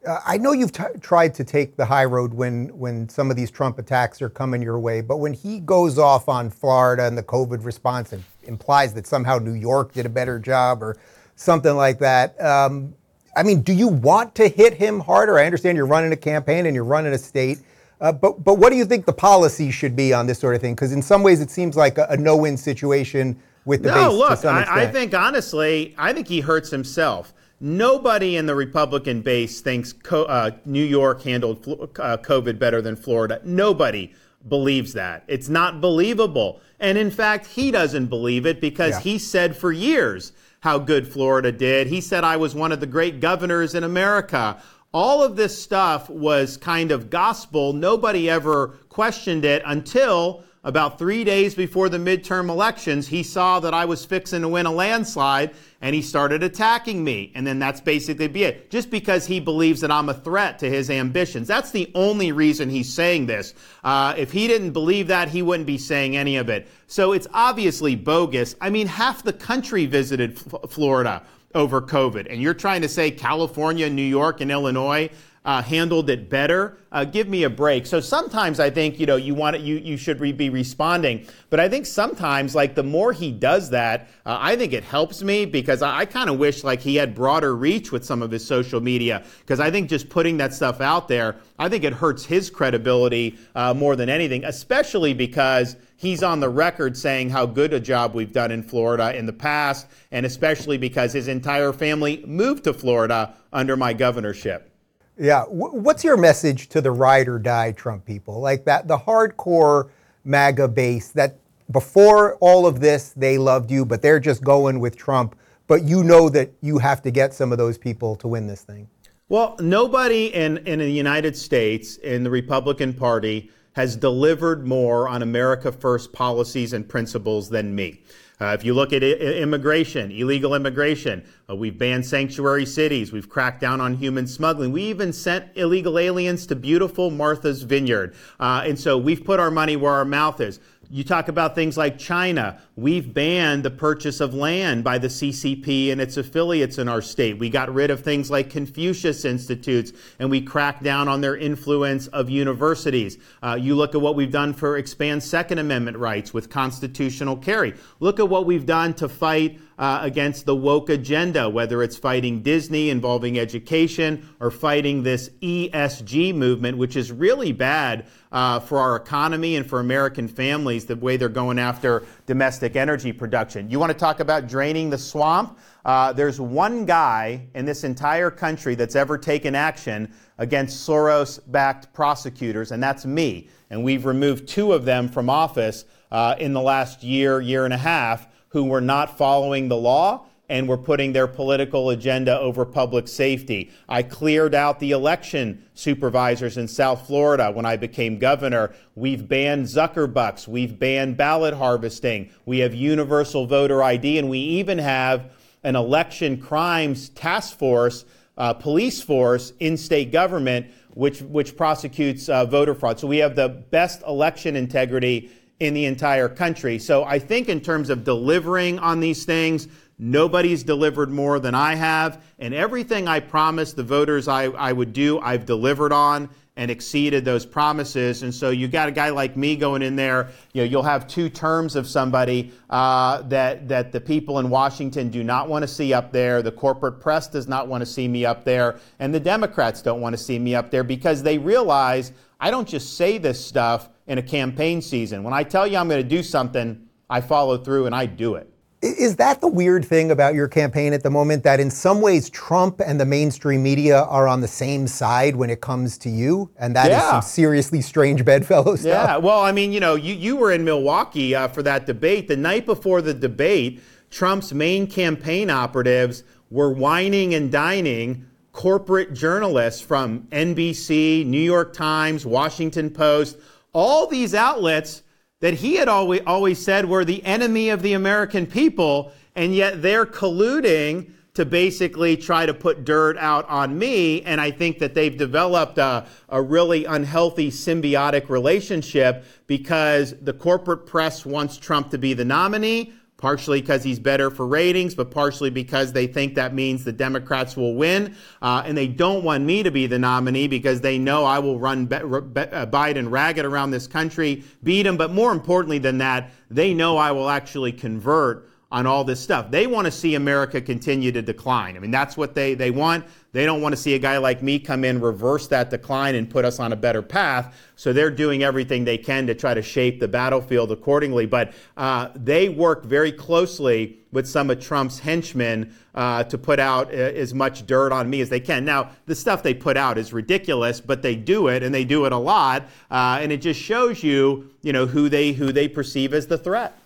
Uh, 0.07 0.19
I 0.27 0.37
know 0.37 0.53
you've 0.53 0.73
t- 0.73 0.83
tried 1.01 1.33
to 1.35 1.45
take 1.45 1.77
the 1.77 1.85
high 1.85 2.05
road 2.05 2.35
when 2.35 2.77
when 2.77 3.09
some 3.09 3.31
of 3.31 3.37
these 3.37 3.51
Trump 3.51 3.79
attacks 3.79 4.21
are 4.21 4.29
coming 4.29 4.61
your 4.61 4.81
way, 4.81 5.01
but 5.01 5.19
when 5.19 5.33
he 5.33 5.61
goes 5.61 5.97
off 5.97 6.29
on 6.29 6.51
Florida 6.51 7.07
and 7.07 7.17
the 7.17 7.23
COVID 7.23 7.65
response 7.65 8.13
and 8.13 8.25
implies 8.43 8.93
that 8.95 9.07
somehow 9.07 9.39
New 9.39 9.53
York 9.53 9.93
did 9.93 10.05
a 10.05 10.09
better 10.09 10.41
job 10.41 10.83
or 10.83 10.97
something 11.43 11.75
like 11.77 11.99
that, 11.99 12.41
um, 12.41 12.95
I 13.37 13.43
mean, 13.43 13.63
do 13.63 13.73
you 13.73 13.89
want 13.89 14.35
to 14.37 14.49
hit 14.49 14.75
him 14.75 15.01
harder? 15.01 15.39
I 15.39 15.47
understand 15.47 15.77
you're 15.77 15.87
running 15.87 16.13
a 16.13 16.17
campaign 16.17 16.67
and 16.67 16.75
you're 16.75 16.85
running 16.85 17.13
a 17.13 17.19
state, 17.19 17.59
uh, 18.01 18.13
but 18.13 18.45
but 18.45 18.59
what 18.59 18.71
do 18.71 18.77
you 18.77 18.85
think 18.85 19.07
the 19.07 19.13
policy 19.13 19.71
should 19.71 19.95
be 19.97 20.13
on 20.13 20.27
this 20.27 20.39
sort 20.39 20.55
of 20.55 20.61
thing? 20.61 20.75
Because 20.75 20.93
in 20.93 21.03
some 21.03 21.23
ways, 21.23 21.41
it 21.41 21.51
seems 21.51 21.77
like 21.77 21.99
a, 21.99 22.07
a 22.11 22.17
no-win 22.17 22.57
situation 22.57 23.41
with 23.65 23.83
the 23.83 23.91
no, 23.91 24.11
base. 24.11 24.19
look, 24.19 24.45
I, 24.45 24.83
I 24.83 24.87
think 24.87 25.15
honestly, 25.15 25.95
I 25.97 26.13
think 26.13 26.29
he 26.29 26.41
hurts 26.41 26.71
himself. 26.71 27.33
Nobody 27.61 28.37
in 28.37 28.47
the 28.47 28.55
Republican 28.55 29.23
base 29.23 29.61
thinks 29.61 29.95
uh, 30.11 30.51
New 30.65 30.85
York 30.85 31.23
handled 31.23 31.67
uh, 31.69 32.17
COVID 32.19 32.59
better 32.59 32.83
than 32.83 32.97
Florida. 32.97 33.41
Nobody. 33.45 34.13
believes 34.49 34.93
that. 34.95 35.23
It's 35.29 35.49
not 35.49 35.81
believable. 35.81 36.61
And 36.81 36.99
in 36.99 37.11
fact, 37.11 37.47
he 37.47 37.71
doesn't 37.71 38.07
believe 38.07 38.45
it 38.45 38.61
because 38.61 38.95
yeah. 38.95 39.01
he 39.01 39.19
said 39.19 39.57
for 39.57 39.71
years 39.71 40.33
how 40.63 40.79
good 40.79 41.09
Florida 41.09 41.51
did. 41.51 41.89
He 41.89 42.01
said 42.01 42.23
I 42.23 42.37
was 42.37 42.55
one 42.55 42.71
of 42.71 42.79
the 42.79 42.87
great 42.87 43.19
governors 43.19 43.75
in 43.75 43.83
America. 43.83 44.63
All 44.95 45.23
of 45.25 45.35
this 45.35 45.61
stuff 45.61 46.09
was 46.09 46.57
kind 46.57 46.93
of 46.93 47.11
gospel. 47.11 47.73
Nobody 47.73 48.31
ever 48.31 48.69
questioned 48.89 49.45
it 49.45 49.63
until 49.67 50.45
about 50.65 50.97
three 50.97 51.25
days 51.25 51.57
before 51.57 51.89
the 51.89 51.99
midterm 51.99 52.49
elections, 52.49 53.09
he 53.09 53.25
saw 53.25 53.59
that 53.61 53.75
I 53.75 53.85
was 53.85 54.05
fixing 54.05 54.43
to 54.43 54.49
win 54.49 54.67
a 54.67 54.71
landslide 54.71 55.51
and 55.81 55.93
he 55.93 56.03
started 56.03 56.45
attacking 56.45 57.03
me. 57.03 57.33
And 57.35 57.45
then 57.45 57.59
that's 57.59 57.81
basically 57.81 58.29
be 58.29 58.45
it. 58.45 58.71
Just 58.71 58.89
because 58.89 59.27
he 59.27 59.41
believes 59.41 59.81
that 59.81 59.91
I'm 59.91 60.09
a 60.09 60.15
threat 60.15 60.61
to 60.61 60.71
his 60.71 60.89
ambitions. 60.89 61.49
That's 61.49 61.73
the 61.73 61.91
only 61.97 62.31
reason 62.31 62.71
he's 62.71 62.93
saying 62.93 63.27
this. 63.27 63.55
Uh, 63.83 64.15
if 64.17 64.31
he 64.31 64.47
didn't 64.47 64.71
believe 64.71 65.09
that, 65.09 65.29
he 65.29 65.43
wouldn't 65.43 65.67
be 65.67 65.79
saying 65.79 66.17
any 66.17 66.37
of 66.37 66.49
it. 66.49 66.69
So 66.87 67.13
it's 67.13 67.27
obviously 67.35 67.97
bogus. 67.97 68.55
I 68.61 68.71
mean, 68.71 68.87
half 68.87 69.25
the 69.25 69.33
country 69.33 69.87
visited 69.87 70.39
F- 70.39 70.71
Florida 70.71 71.25
over 71.55 71.81
COVID. 71.81 72.27
And 72.31 72.41
you're 72.41 72.55
trying 72.55 72.83
to 72.83 72.89
say 72.89 73.11
California, 73.11 73.89
New 73.89 74.03
York, 74.03 74.41
and 74.41 74.51
Illinois 74.51 75.11
uh, 75.45 75.61
handled 75.61 76.09
it 76.09 76.31
better. 76.31 76.79
Uh, 76.93 77.05
give 77.05 77.27
me 77.27 77.43
a 77.43 77.51
break. 77.51 77.85
So 77.87 77.99
sometimes 78.01 78.61
I 78.61 78.71
think 78.71 79.01
you 79.01 79.07
know 79.07 79.17
you 79.17 79.35
want 79.35 79.57
it, 79.57 79.63
you 79.63 79.77
you 79.77 79.97
should 79.97 80.21
re- 80.21 80.33
be 80.33 80.51
responding, 80.51 81.27
but 81.51 81.59
I 81.59 81.69
think 81.69 81.87
sometimes 81.87 82.55
like 82.55 82.75
the 82.75 82.83
more 82.83 83.13
he 83.13 83.33
does 83.33 83.71
that, 83.71 84.09
uh, 84.25 84.39
I 84.41 84.55
think 84.55 84.73
it 84.73 84.85
helps 84.85 85.23
me 85.23 85.45
because 85.45 85.83
I, 85.83 86.01
I 86.01 86.05
kind 86.05 86.31
of 86.31 86.39
wish 86.39 86.63
like 86.63 86.81
he 86.81 86.95
had 86.97 87.15
broader 87.15 87.57
reach 87.57 87.91
with 87.91 88.05
some 88.05 88.23
of 88.23 88.31
his 88.31 88.47
social 88.47 88.81
media 88.81 89.25
because 89.41 89.59
I 89.59 89.71
think 89.71 89.89
just 89.89 90.09
putting 90.09 90.37
that 90.37 90.55
stuff 90.55 90.81
out 90.81 91.09
there, 91.09 91.37
I 91.59 91.69
think 91.69 91.83
it 91.83 91.93
hurts 91.93 92.25
his 92.25 92.49
credibility 92.49 93.37
uh, 93.57 93.75
more 93.75 93.97
than 93.97 94.09
anything, 94.09 94.45
especially 94.45 95.13
because 95.13 95.77
he's 96.03 96.25
on 96.25 96.41
the 96.41 96.49
record 96.49 96.97
saying 96.97 97.31
how 97.31 97.47
good 97.47 97.73
a 97.73 97.79
job 97.79 98.13
we've 98.13 98.33
done 98.33 98.51
in 98.51 98.61
Florida 98.61 99.17
in 99.17 99.25
the 99.25 99.33
past, 99.33 99.87
and 100.11 100.27
especially 100.27 100.77
because 100.77 101.13
his 101.13 101.29
entire 101.29 101.73
family 101.73 102.25
moved 102.27 102.65
to 102.65 102.75
Florida 102.75 103.37
under 103.53 103.77
my 103.77 103.93
governorship. 103.93 104.69
Yeah. 105.17 105.45
What's 105.45 106.03
your 106.03 106.17
message 106.17 106.69
to 106.71 106.81
the 106.81 106.91
ride 106.91 107.29
or 107.29 107.39
die 107.39 107.71
Trump 107.71 108.05
people? 108.05 108.41
Like 108.41 108.65
that, 108.65 108.89
the 108.89 108.99
hardcore 108.99 109.91
MAGA 110.25 110.69
base 110.69 111.11
that 111.11 111.39
before 111.71 112.35
all 112.37 112.67
of 112.67 112.81
this, 112.81 113.11
they 113.11 113.39
loved 113.39 113.71
you, 113.71 113.85
but 113.85 114.03
they're 114.03 114.19
just 114.19 114.43
going 114.43 114.81
with 114.81 114.97
Trump. 114.97 115.37
But 115.69 115.85
you 115.85 116.03
know 116.03 116.29
that 116.31 116.51
you 116.63 116.79
have 116.79 117.01
to 117.03 117.13
get 117.13 117.33
some 117.33 117.53
of 117.53 117.59
those 117.59 117.79
people 117.79 118.17
to 118.17 118.27
win 118.27 118.49
this 118.49 118.63
thing. 118.63 118.89
Well, 119.29 119.57
nobody 119.61 120.27
in, 120.35 120.59
in 120.67 120.81
the 120.81 120.91
United 120.91 121.37
States, 121.37 121.97
in 121.99 122.25
the 122.25 122.31
Republican 122.31 122.93
Party, 122.93 123.51
has 123.75 123.97
delivered 123.97 124.67
more 124.67 125.09
on 125.09 125.23
America 125.23 125.73
First 125.73 126.13
policies 126.13 126.73
and 126.73 126.89
principles 126.89 127.49
than 127.49 127.75
me. 127.75 128.03
Uh, 128.41 128.57
if 128.59 128.65
you 128.65 128.75
look 128.75 128.93
at 128.93 129.05
I- 129.05 129.07
immigration, 129.07 130.11
illegal 130.11 130.55
immigration, 130.55 131.23
uh, 131.49 131.55
we've 131.55 131.79
banned 131.79 132.05
sanctuary 132.05 132.67
cities. 132.67 133.13
We've 133.13 133.29
cracked 133.29 133.61
down 133.61 133.81
on 133.81 133.95
human 133.95 134.27
smuggling. 134.27 134.73
We 134.73 134.83
even 134.85 135.13
sent 135.13 135.47
illegal 135.55 135.97
aliens 135.97 136.45
to 136.47 136.57
beautiful 136.57 137.11
Martha's 137.11 137.63
Vineyard. 137.63 138.15
Uh, 138.41 138.65
and 138.67 138.79
so 138.79 138.99
we've 138.99 139.25
put 139.25 139.39
our 139.39 139.51
money 139.51 139.77
where 139.77 139.93
our 139.93 140.05
mouth 140.05 140.41
is. 140.41 140.59
You 140.95 141.05
talk 141.05 141.29
about 141.29 141.55
things 141.55 141.79
like 141.79 141.97
China. 141.97 142.61
We've 142.77 143.15
banned 143.15 143.63
the 143.63 143.71
purchase 143.71 144.21
of 144.21 144.35
land 144.35 144.85
by 144.85 144.99
the 144.99 145.09
CCP 145.09 145.91
and 145.91 146.03
its 146.03 146.19
affiliates 146.19 146.77
in 146.77 146.87
our 146.87 147.01
state. 147.01 147.39
We 147.39 147.49
got 147.49 147.73
rid 147.73 147.91
of 147.91 148.03
things 148.03 148.31
like 148.31 148.51
Confucius 148.51 149.25
Institutes 149.25 149.95
and 150.19 150.31
we 150.31 150.43
cracked 150.43 150.83
down 150.83 151.09
on 151.09 151.23
their 151.23 151.35
influence 151.35 152.09
of 152.09 152.29
universities. 152.29 153.17
Uh, 153.43 153.57
you 153.59 153.75
look 153.75 153.95
at 153.95 154.03
what 154.03 154.17
we've 154.17 154.31
done 154.31 154.53
for 154.53 154.77
expand 154.77 155.23
Second 155.23 155.61
Amendment 155.61 155.97
rights 155.97 156.35
with 156.35 156.51
constitutional 156.51 157.39
carry. 157.39 157.73
Look 157.99 158.21
at 158.21 158.29
what 158.29 158.45
we've 158.45 158.67
done 158.67 158.93
to 158.97 159.09
fight 159.09 159.61
uh, 159.79 160.01
against 160.03 160.45
the 160.45 160.55
woke 160.55 160.91
agenda, 160.91 161.49
whether 161.49 161.83
it's 161.83 161.97
fighting 161.97 162.43
Disney 162.43 162.91
involving 162.91 163.39
education 163.39 164.29
or 164.41 164.51
fighting 164.51 165.03
this 165.03 165.31
ESG 165.41 166.35
movement, 166.35 166.77
which 166.77 166.97
is 166.97 167.11
really 167.11 167.53
bad 167.53 168.07
uh, 168.33 168.59
for 168.61 168.79
our 168.79 168.97
economy 168.97 169.57
and 169.57 169.69
for 169.69 169.81
American 169.81 170.27
families, 170.27 170.87
the 170.87 170.97
way 170.97 171.17
they're 171.17 171.29
going 171.29 171.59
after 171.59 172.03
domestic 172.27 172.75
energy 172.77 173.13
production. 173.13 173.71
You 173.71 173.79
want 173.79 173.93
to 173.93 173.99
talk 173.99 174.21
about 174.21 174.49
draining 174.49 174.91
the 174.91 174.99
swamp? 174.99 175.59
Uh, 175.85 176.13
there's 176.13 176.41
one 176.41 176.87
guy 176.87 177.47
in 177.55 177.65
this 177.65 177.85
entire 177.85 178.31
country 178.31 178.75
that's 178.75 178.97
ever 178.97 179.19
taken 179.19 179.55
action 179.55 180.13
against 180.39 180.89
Soros 180.89 181.41
backed 181.49 181.93
prosecutors, 181.93 182.73
and 182.73 182.83
that's 182.83 183.05
me. 183.05 183.49
And 183.71 183.85
we've 183.85 184.07
removed 184.07 184.49
two 184.49 184.73
of 184.73 184.85
them 184.85 185.09
from 185.09 185.29
office 185.29 185.85
uh, 186.11 186.35
in 186.39 186.53
the 186.53 186.61
last 186.61 187.03
year, 187.03 187.41
year 187.41 187.65
and 187.65 187.75
a 187.75 187.79
half 187.79 188.29
who 188.49 188.65
were 188.65 188.81
not 188.81 189.17
following 189.17 189.69
the 189.69 189.77
law 189.77 190.27
and 190.53 190.69
were 190.69 190.77
putting 190.77 191.15
their 191.15 191.27
political 191.27 191.89
agenda 191.89 192.39
over 192.39 192.67
public 192.67 193.09
safety. 193.09 193.71
I 193.89 194.03
cleared 194.03 194.55
out 194.55 194.81
the 194.81 194.91
election 194.91 195.65
supervisors 195.73 196.59
in 196.59 196.69
South 196.69 197.07
Florida 197.07 197.51
when 197.51 197.65
I 197.65 197.77
became 197.77 198.19
governor. 198.19 198.75
We've 198.95 199.27
banned 199.27 199.65
Zuckerbucks. 199.65 200.47
We've 200.47 200.79
banned 200.79 201.17
ballot 201.17 201.55
harvesting. 201.55 202.29
We 202.45 202.59
have 202.59 202.75
universal 202.75 203.47
voter 203.47 203.83
ID, 203.83 204.19
and 204.19 204.29
we 204.29 204.41
even 204.41 204.77
have 204.77 205.33
an 205.65 205.75
election 205.75 206.39
crimes 206.39 207.09
task 207.09 207.59
force, 207.59 208.05
uh, 208.37 208.53
police 208.53 209.01
force 209.01 209.55
in 209.59 209.79
state 209.79 210.13
government, 210.13 210.67
which, 210.93 211.23
which 211.23 211.57
prosecutes 211.57 212.29
uh, 212.29 212.45
voter 212.45 212.75
fraud. 212.75 213.01
So 213.01 213.07
we 213.07 213.19
have 213.19 213.37
the 213.37 213.49
best 213.49 214.03
election 214.03 214.57
integrity 214.57 215.31
in 215.61 215.75
the 215.75 215.85
entire 215.85 216.29
country. 216.29 216.77
So 216.77 217.05
I 217.05 217.21
think 217.21 217.49
in 217.49 217.61
terms 217.61 217.89
of 217.89 218.03
delivering 218.03 218.81
on 218.81 218.99
these 218.99 219.25
things, 219.25 219.69
nobody's 220.03 220.65
delivered 220.65 221.11
more 221.11 221.39
than 221.39 221.55
I 221.55 221.77
have. 221.77 222.25
And 222.41 222.53
everything 222.53 223.07
I 223.07 223.21
promised 223.21 223.77
the 223.77 223.85
voters 223.85 224.27
I, 224.27 224.47
I 224.47 224.73
would 224.73 224.93
do, 224.93 225.21
I've 225.21 225.47
delivered 225.47 225.93
on 225.93 226.29
and 226.57 226.73
exceeded 226.73 227.25
those 227.25 227.47
promises. 227.47 228.25
And 228.25 228.35
so 228.35 228.51
you 228.51 228.67
got 228.67 228.89
a 228.89 228.93
guy 228.93 229.11
like 229.11 229.37
me 229.37 229.55
going 229.55 229.81
in 229.81 229.95
there. 229.95 230.31
You 230.53 230.63
know, 230.63 230.69
you'll 230.69 230.83
have 230.83 231.07
two 231.07 231.29
terms 231.29 231.77
of 231.77 231.87
somebody 231.87 232.53
uh, 232.69 233.23
that 233.23 233.69
that 233.69 233.93
the 233.93 234.01
people 234.01 234.41
in 234.41 234.51
Washington 234.51 235.09
do 235.09 235.23
not 235.23 235.49
want 235.49 235.63
to 235.63 235.69
see 235.69 235.95
up 235.95 236.13
there. 236.13 236.43
The 236.43 236.53
corporate 236.53 237.01
press 237.01 237.29
does 237.29 237.47
not 237.47 237.69
want 237.69 237.81
to 237.83 237.87
see 237.87 238.09
me 238.09 238.27
up 238.27 238.45
there, 238.45 238.81
and 238.99 239.15
the 239.15 239.21
Democrats 239.21 239.81
don't 239.81 240.01
want 240.01 240.15
to 240.15 240.23
see 240.23 240.39
me 240.39 240.55
up 240.55 240.71
there 240.71 240.85
because 240.85 241.23
they 241.23 241.39
realize 241.39 242.13
I 242.41 242.51
don't 242.51 242.69
just 242.69 242.97
say 242.97 243.17
this 243.17 243.43
stuff 243.43 243.89
in 244.09 244.19
a 244.19 244.23
campaign 244.23 244.83
season. 244.83 245.23
When 245.23 245.33
I 245.33 245.45
tell 245.45 245.67
you 245.67 245.79
I'm 245.79 245.89
going 245.89 246.03
to 246.03 246.09
do 246.09 246.23
something, 246.23 246.87
I 247.09 247.23
follow 247.23 247.57
through 247.57 247.87
and 247.87 247.95
I 247.95 248.05
do 248.05 248.35
it. 248.35 248.52
Is 248.83 249.17
that 249.17 249.41
the 249.41 249.49
weird 249.49 249.85
thing 249.85 250.11
about 250.11 250.35
your 250.35 250.49
campaign 250.49 250.93
at 250.93 251.03
the 251.03 251.11
moment? 251.11 251.45
That 251.45 251.61
in 251.61 251.71
some 251.71 252.01
ways 252.01 252.29
Trump 252.29 252.81
and 252.85 253.01
the 253.01 253.07
mainstream 253.07 253.63
media 253.63 254.03
are 254.03 254.27
on 254.27 254.41
the 254.41 254.49
same 254.49 254.89
side 254.89 255.37
when 255.37 255.51
it 255.51 255.61
comes 255.61 255.97
to 255.99 256.11
you? 256.11 256.51
And 256.59 256.75
that 256.75 256.91
yeah. 256.91 256.99
is 256.99 257.11
some 257.11 257.23
seriously 257.23 257.81
strange 257.81 258.25
bedfellow 258.25 258.77
stuff. 258.77 259.09
Yeah, 259.09 259.17
well, 259.19 259.41
I 259.41 259.53
mean, 259.53 259.73
you 259.73 259.81
know, 259.81 259.95
you, 259.95 260.15
you 260.15 260.37
were 260.37 260.51
in 260.51 260.65
Milwaukee 260.65 261.35
uh, 261.35 261.49
for 261.49 261.63
that 261.63 261.87
debate. 261.87 262.29
The 262.29 262.37
night 262.37 262.67
before 262.67 263.01
the 263.01 263.15
debate, 263.15 263.81
Trump's 264.11 264.53
main 264.53 264.87
campaign 264.87 265.49
operatives 265.49 266.25
were 266.51 266.73
wining 266.73 267.35
and 267.35 267.53
dining 267.53 268.27
corporate 268.53 269.15
journalists 269.15 269.81
from 269.81 270.23
NBC, 270.33 271.25
New 271.25 271.41
York 271.41 271.73
Times, 271.73 272.27
Washington 272.27 272.91
Post 272.91 273.39
all 273.73 274.07
these 274.07 274.35
outlets 274.35 275.03
that 275.43 275.55
he 275.55 275.75
had 275.75 275.89
always, 275.89 276.23
always 276.25 276.65
said 276.65 276.89
were 276.89 277.05
the 277.05 277.23
enemy 277.25 277.69
of 277.71 277.83
the 277.83 277.95
American 277.95 278.47
people, 278.47 279.13
and 279.35 279.53
yet 279.53 279.83
they're 279.83 280.07
colluding 280.07 281.11
to 281.35 281.45
basically 281.45 282.17
try 282.17 282.47
to 282.47 282.55
put 282.55 282.85
dirt 282.85 283.17
out 283.19 283.49
on 283.49 283.77
me. 283.77 284.23
And 284.23 284.41
I 284.41 284.53
think 284.53 284.79
that 284.79 284.95
they've 284.95 285.17
developed 285.17 285.79
a, 285.79 286.07
a 286.29 286.41
really 286.41 286.85
unhealthy 286.85 287.51
symbiotic 287.51 288.29
relationship 288.29 289.25
because 289.49 290.15
the 290.21 290.33
corporate 290.33 290.87
press 290.87 291.27
wants 291.27 291.57
Trump 291.57 291.91
to 291.91 291.99
be 291.99 292.15
the 292.15 292.25
nominee 292.25 292.93
partially 293.23 293.61
because 293.61 293.85
he's 293.85 294.01
better 294.01 294.33
for 294.33 294.49
ratings, 294.49 294.97
but 294.97 295.09
partially 295.09 295.49
because 295.49 295.93
they 295.93 296.09
think 296.09 296.35
that 296.35 296.53
means 296.53 296.83
the 296.83 296.91
Democrats 296.91 297.57
will 297.57 297.77
win. 297.77 298.17
Uh, 298.43 298.65
and 298.67 298.77
they 298.77 298.89
don't 298.89 299.23
want 299.23 299.45
me 299.45 299.63
to 299.63 299.71
be 299.71 299.87
the 299.87 299.97
nominee 299.97 300.49
because 300.49 300.81
they 300.81 300.99
know 300.99 301.25
I 301.25 301.39
will 301.39 301.61
run 301.61 301.87
Be- 301.87 301.99
Be- 301.99 302.03
uh, 302.03 302.67
Biden 302.67 303.09
ragged 303.09 303.45
around 303.45 303.71
this 303.71 303.87
country, 303.87 304.43
beat 304.65 304.85
him. 304.85 304.97
But 304.97 305.13
more 305.13 305.31
importantly 305.31 305.79
than 305.79 305.99
that, 305.99 306.33
they 306.51 306.75
know 306.75 306.97
I 306.97 307.13
will 307.13 307.29
actually 307.29 307.71
convert 307.71 308.51
on 308.73 308.87
all 308.87 309.05
this 309.05 309.21
stuff. 309.21 309.53
They 309.53 309.69
want 309.69 309.85
to 309.85 309.93
see 309.93 310.17
America 310.17 310.61
continue 310.61 311.13
to 311.13 311.23
decline. 311.23 311.77
I 311.77 311.79
mean, 311.79 311.93
that's 311.93 312.17
what 312.17 312.35
they, 312.35 312.55
they 312.55 312.73
want. 312.73 313.05
They 313.33 313.47
don't 313.47 313.63
want 313.63 313.73
to 313.73 313.81
see 313.81 313.95
a 313.95 313.99
guy 313.99 314.19
like 314.19 314.43
me 314.43 314.59
come 314.59 314.85
in, 314.85 315.01
reverse 315.01 315.47
that 315.49 315.71
decline, 315.71 316.15
and 316.15 316.29
put 316.29 316.45
us 316.45 316.61
on 316.61 316.73
a 316.73 316.77
better 316.77 317.01
path. 317.01 317.57
So 317.77 317.95
they're 317.95 318.11
doing 318.11 318.43
everything 318.43 318.85
they 318.85 318.99
can 318.99 319.27
to 319.27 319.35
try 319.35 319.55
to 319.55 319.63
shape 319.63 320.01
the 320.01 320.09
battlefield 320.09 320.71
accordingly. 320.71 321.25
But 321.25 321.55
uh, 321.79 322.11
they 322.15 322.51
work 322.51 322.85
very 322.85 323.11
closely 323.11 324.01
with 324.13 324.29
some 324.29 324.51
of 324.51 324.61
Trump's 324.61 324.99
henchmen 324.99 325.75
uh, 325.95 326.25
to 326.25 326.37
put 326.37 326.61
out 326.61 326.89
uh, 326.89 326.97
as 326.97 327.33
much 327.33 327.67
dirt 327.67 327.91
on 327.91 328.11
me 328.11 328.21
as 328.21 328.29
they 328.29 328.41
can. 328.41 328.67
Now, 328.67 328.91
the 329.07 329.15
stuff 329.15 329.43
they 329.43 329.55
put 329.55 329.79
out 329.79 329.97
is 329.97 330.13
ridiculous, 330.13 330.83
but 330.83 331.01
they 331.01 331.17
do 331.17 331.49
it, 331.49 331.63
and 331.63 331.75
they 331.75 331.85
do 331.85 332.05
it 332.05 332.13
a 332.13 332.19
lot, 332.19 332.65
uh, 332.91 333.19
and 333.23 333.33
it 333.33 333.39
just 333.39 333.59
shows 333.59 334.03
you, 334.03 334.51
you 334.61 334.75
know, 334.75 334.85
who 334.85 335.09
they 335.09 335.33
who 335.33 335.53
they 335.53 335.69
perceive 335.69 336.13
as 336.13 336.27
the 336.27 336.37
threat. 336.37 336.79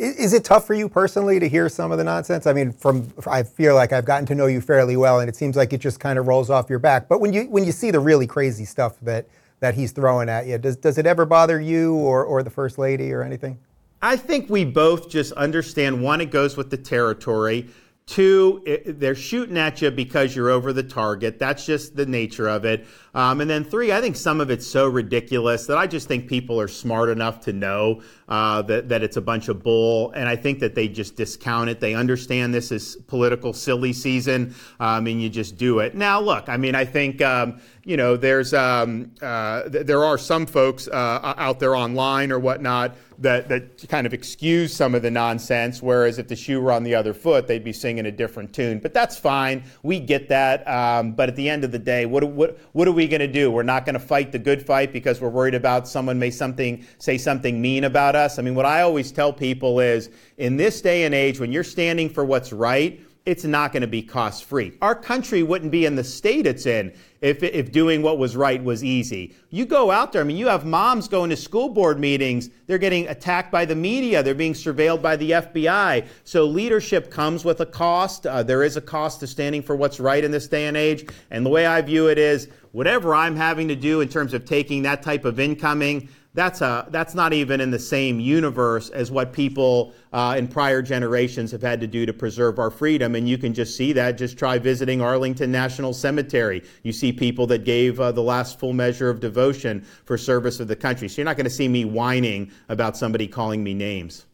Is 0.00 0.32
it 0.32 0.44
tough 0.44 0.66
for 0.66 0.72
you 0.72 0.88
personally 0.88 1.38
to 1.40 1.46
hear 1.46 1.68
some 1.68 1.92
of 1.92 1.98
the 1.98 2.04
nonsense? 2.04 2.46
I 2.46 2.54
mean, 2.54 2.72
from 2.72 3.12
I 3.26 3.42
feel 3.42 3.74
like 3.74 3.92
I've 3.92 4.06
gotten 4.06 4.24
to 4.26 4.34
know 4.34 4.46
you 4.46 4.62
fairly 4.62 4.96
well, 4.96 5.20
and 5.20 5.28
it 5.28 5.36
seems 5.36 5.56
like 5.56 5.74
it 5.74 5.78
just 5.78 6.00
kind 6.00 6.18
of 6.18 6.26
rolls 6.26 6.48
off 6.48 6.70
your 6.70 6.78
back. 6.78 7.06
But 7.06 7.20
when 7.20 7.34
you 7.34 7.42
when 7.50 7.64
you 7.64 7.72
see 7.72 7.90
the 7.90 8.00
really 8.00 8.26
crazy 8.26 8.64
stuff 8.64 8.98
that 9.02 9.28
that 9.60 9.74
he's 9.74 9.92
throwing 9.92 10.30
at 10.30 10.46
you, 10.46 10.56
does 10.56 10.76
does 10.76 10.96
it 10.96 11.04
ever 11.04 11.26
bother 11.26 11.60
you 11.60 11.96
or 11.96 12.24
or 12.24 12.42
the 12.42 12.48
first 12.48 12.78
lady 12.78 13.12
or 13.12 13.22
anything? 13.22 13.58
I 14.00 14.16
think 14.16 14.48
we 14.48 14.64
both 14.64 15.10
just 15.10 15.32
understand 15.32 16.02
one, 16.02 16.22
it 16.22 16.30
goes 16.30 16.56
with 16.56 16.70
the 16.70 16.78
territory. 16.78 17.68
Two, 18.06 18.62
it, 18.64 18.98
they're 18.98 19.14
shooting 19.14 19.58
at 19.58 19.82
you 19.82 19.90
because 19.90 20.34
you're 20.34 20.48
over 20.48 20.72
the 20.72 20.82
target. 20.82 21.38
That's 21.38 21.66
just 21.66 21.94
the 21.94 22.06
nature 22.06 22.48
of 22.48 22.64
it. 22.64 22.86
Um, 23.14 23.40
and 23.40 23.50
then 23.50 23.64
three, 23.64 23.92
I 23.92 24.00
think 24.00 24.16
some 24.16 24.40
of 24.40 24.50
it's 24.50 24.66
so 24.66 24.86
ridiculous 24.86 25.66
that 25.66 25.76
I 25.76 25.86
just 25.86 26.06
think 26.06 26.28
people 26.28 26.60
are 26.60 26.68
smart 26.68 27.08
enough 27.08 27.40
to 27.40 27.52
know 27.52 28.02
uh, 28.28 28.62
that, 28.62 28.88
that 28.88 29.02
it's 29.02 29.16
a 29.16 29.20
bunch 29.20 29.48
of 29.48 29.62
bull. 29.62 30.12
And 30.12 30.28
I 30.28 30.36
think 30.36 30.60
that 30.60 30.74
they 30.74 30.86
just 30.88 31.16
discount 31.16 31.70
it. 31.70 31.80
They 31.80 31.94
understand 31.94 32.54
this 32.54 32.70
is 32.70 32.96
political 33.08 33.52
silly 33.52 33.92
season, 33.92 34.54
um, 34.78 35.06
and 35.06 35.20
you 35.20 35.28
just 35.28 35.56
do 35.56 35.80
it. 35.80 35.94
Now, 35.94 36.20
look, 36.20 36.48
I 36.48 36.56
mean, 36.56 36.74
I 36.74 36.84
think, 36.84 37.20
um, 37.20 37.60
you 37.84 37.96
know, 37.96 38.16
there's 38.16 38.54
um, 38.54 39.10
uh, 39.20 39.68
th- 39.68 39.86
there 39.86 40.04
are 40.04 40.18
some 40.18 40.46
folks 40.46 40.86
uh, 40.86 41.34
out 41.36 41.58
there 41.58 41.74
online 41.74 42.30
or 42.30 42.38
whatnot 42.38 42.96
that, 43.18 43.48
that 43.48 43.88
kind 43.88 44.06
of 44.06 44.14
excuse 44.14 44.72
some 44.72 44.94
of 44.94 45.02
the 45.02 45.10
nonsense, 45.10 45.82
whereas 45.82 46.18
if 46.18 46.28
the 46.28 46.36
shoe 46.36 46.60
were 46.60 46.72
on 46.72 46.84
the 46.84 46.94
other 46.94 47.12
foot, 47.12 47.46
they'd 47.46 47.64
be 47.64 47.72
singing 47.72 48.06
a 48.06 48.12
different 48.12 48.52
tune. 48.52 48.78
But 48.78 48.94
that's 48.94 49.18
fine. 49.18 49.64
We 49.82 50.00
get 50.00 50.28
that. 50.28 50.66
Um, 50.68 51.12
but 51.12 51.28
at 51.28 51.36
the 51.36 51.48
end 51.48 51.64
of 51.64 51.72
the 51.72 51.78
day, 51.78 52.06
what, 52.06 52.24
what, 52.24 52.58
what 52.72 52.88
are 52.88 52.92
we 52.92 52.99
going 53.06 53.20
to 53.20 53.28
do? 53.28 53.50
We're 53.50 53.62
not 53.62 53.84
going 53.84 53.94
to 53.94 54.00
fight 54.00 54.32
the 54.32 54.38
good 54.38 54.64
fight 54.64 54.92
because 54.92 55.20
we're 55.20 55.28
worried 55.28 55.54
about 55.54 55.88
someone 55.88 56.18
may 56.18 56.30
something 56.30 56.84
say 56.98 57.18
something 57.18 57.60
mean 57.60 57.84
about 57.84 58.16
us. 58.16 58.38
I 58.38 58.42
mean, 58.42 58.54
what 58.54 58.66
I 58.66 58.82
always 58.82 59.12
tell 59.12 59.32
people 59.32 59.80
is 59.80 60.10
in 60.38 60.56
this 60.56 60.80
day 60.80 61.04
and 61.04 61.14
age, 61.14 61.40
when 61.40 61.52
you're 61.52 61.64
standing 61.64 62.08
for 62.08 62.24
what's 62.24 62.52
right, 62.52 63.00
it's 63.26 63.44
not 63.44 63.72
going 63.72 63.82
to 63.82 63.86
be 63.86 64.02
cost 64.02 64.44
free. 64.44 64.76
Our 64.80 64.94
country 64.94 65.42
wouldn't 65.42 65.70
be 65.70 65.84
in 65.84 65.94
the 65.94 66.04
state 66.04 66.46
it's 66.46 66.64
in 66.64 66.92
if, 67.20 67.42
if 67.42 67.70
doing 67.70 68.00
what 68.00 68.18
was 68.18 68.34
right 68.34 68.62
was 68.62 68.82
easy. 68.82 69.34
You 69.50 69.66
go 69.66 69.90
out 69.90 70.12
there, 70.12 70.22
I 70.22 70.24
mean, 70.24 70.38
you 70.38 70.48
have 70.48 70.64
moms 70.64 71.06
going 71.06 71.28
to 71.30 71.36
school 71.36 71.68
board 71.68 72.00
meetings. 72.00 72.48
They're 72.66 72.78
getting 72.78 73.08
attacked 73.08 73.52
by 73.52 73.66
the 73.66 73.74
media. 73.74 74.22
They're 74.22 74.34
being 74.34 74.54
surveilled 74.54 75.02
by 75.02 75.16
the 75.16 75.32
FBI. 75.32 76.06
So 76.24 76.46
leadership 76.46 77.10
comes 77.10 77.44
with 77.44 77.60
a 77.60 77.66
cost. 77.66 78.26
Uh, 78.26 78.42
there 78.42 78.62
is 78.62 78.78
a 78.78 78.80
cost 78.80 79.20
to 79.20 79.26
standing 79.26 79.62
for 79.62 79.76
what's 79.76 80.00
right 80.00 80.24
in 80.24 80.30
this 80.30 80.48
day 80.48 80.66
and 80.66 80.76
age. 80.76 81.06
And 81.30 81.44
the 81.44 81.50
way 81.50 81.66
I 81.66 81.82
view 81.82 82.08
it 82.08 82.16
is 82.16 82.48
whatever 82.72 83.14
I'm 83.14 83.36
having 83.36 83.68
to 83.68 83.76
do 83.76 84.00
in 84.00 84.08
terms 84.08 84.32
of 84.32 84.46
taking 84.46 84.82
that 84.82 85.02
type 85.02 85.26
of 85.26 85.38
incoming, 85.38 86.08
that's 86.32 86.60
a 86.60 86.86
that's 86.90 87.14
not 87.14 87.32
even 87.32 87.60
in 87.60 87.70
the 87.70 87.78
same 87.78 88.20
universe 88.20 88.88
as 88.90 89.10
what 89.10 89.32
people 89.32 89.92
uh, 90.12 90.36
in 90.38 90.46
prior 90.46 90.80
generations 90.80 91.50
have 91.50 91.62
had 91.62 91.80
to 91.80 91.86
do 91.88 92.06
to 92.06 92.12
preserve 92.12 92.58
our 92.58 92.70
freedom. 92.70 93.16
And 93.16 93.28
you 93.28 93.36
can 93.36 93.52
just 93.52 93.76
see 93.76 93.92
that. 93.94 94.12
Just 94.12 94.38
try 94.38 94.58
visiting 94.58 95.00
Arlington 95.00 95.50
National 95.50 95.92
Cemetery. 95.92 96.62
You 96.84 96.92
see 96.92 97.12
people 97.12 97.46
that 97.48 97.64
gave 97.64 97.98
uh, 97.98 98.12
the 98.12 98.22
last 98.22 98.60
full 98.60 98.72
measure 98.72 99.10
of 99.10 99.18
devotion 99.18 99.84
for 100.04 100.16
service 100.16 100.60
of 100.60 100.68
the 100.68 100.76
country. 100.76 101.08
So 101.08 101.16
you're 101.16 101.24
not 101.24 101.36
going 101.36 101.44
to 101.44 101.50
see 101.50 101.68
me 101.68 101.84
whining 101.84 102.52
about 102.68 102.96
somebody 102.96 103.26
calling 103.26 103.64
me 103.64 103.74
names. 103.74 104.26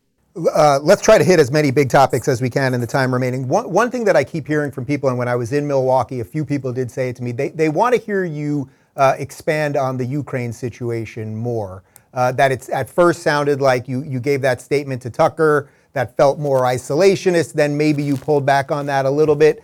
Uh, 0.54 0.78
let's 0.82 1.00
try 1.00 1.16
to 1.16 1.24
hit 1.24 1.40
as 1.40 1.50
many 1.50 1.70
big 1.70 1.88
topics 1.88 2.28
as 2.28 2.42
we 2.42 2.50
can 2.50 2.74
in 2.74 2.80
the 2.82 2.86
time 2.86 3.10
remaining. 3.10 3.48
One, 3.48 3.72
one 3.72 3.90
thing 3.90 4.04
that 4.04 4.16
I 4.16 4.22
keep 4.22 4.46
hearing 4.46 4.70
from 4.70 4.84
people, 4.84 5.08
and 5.08 5.16
when 5.16 5.28
I 5.28 5.34
was 5.34 5.50
in 5.50 5.66
Milwaukee, 5.66 6.20
a 6.20 6.26
few 6.26 6.44
people 6.44 6.74
did 6.74 6.90
say 6.90 7.08
it 7.08 7.16
to 7.16 7.22
me, 7.22 7.32
they, 7.32 7.48
they 7.48 7.70
want 7.70 7.94
to 7.94 8.00
hear 8.00 8.22
you 8.22 8.68
expand 9.18 9.76
on 9.76 9.96
the 9.96 10.04
Ukraine 10.04 10.52
situation 10.52 11.36
more. 11.36 11.82
Uh, 12.14 12.32
that 12.32 12.50
it's 12.50 12.68
at 12.70 12.88
first 12.88 13.22
sounded 13.22 13.60
like 13.60 13.86
you, 13.88 14.02
you 14.02 14.20
gave 14.20 14.40
that 14.40 14.60
statement 14.60 15.02
to 15.02 15.10
Tucker 15.10 15.68
that 15.92 16.16
felt 16.16 16.38
more 16.38 16.62
isolationist, 16.62 17.52
then 17.52 17.76
maybe 17.76 18.02
you 18.02 18.16
pulled 18.16 18.44
back 18.44 18.70
on 18.70 18.86
that 18.86 19.04
a 19.06 19.10
little 19.10 19.36
bit. 19.36 19.62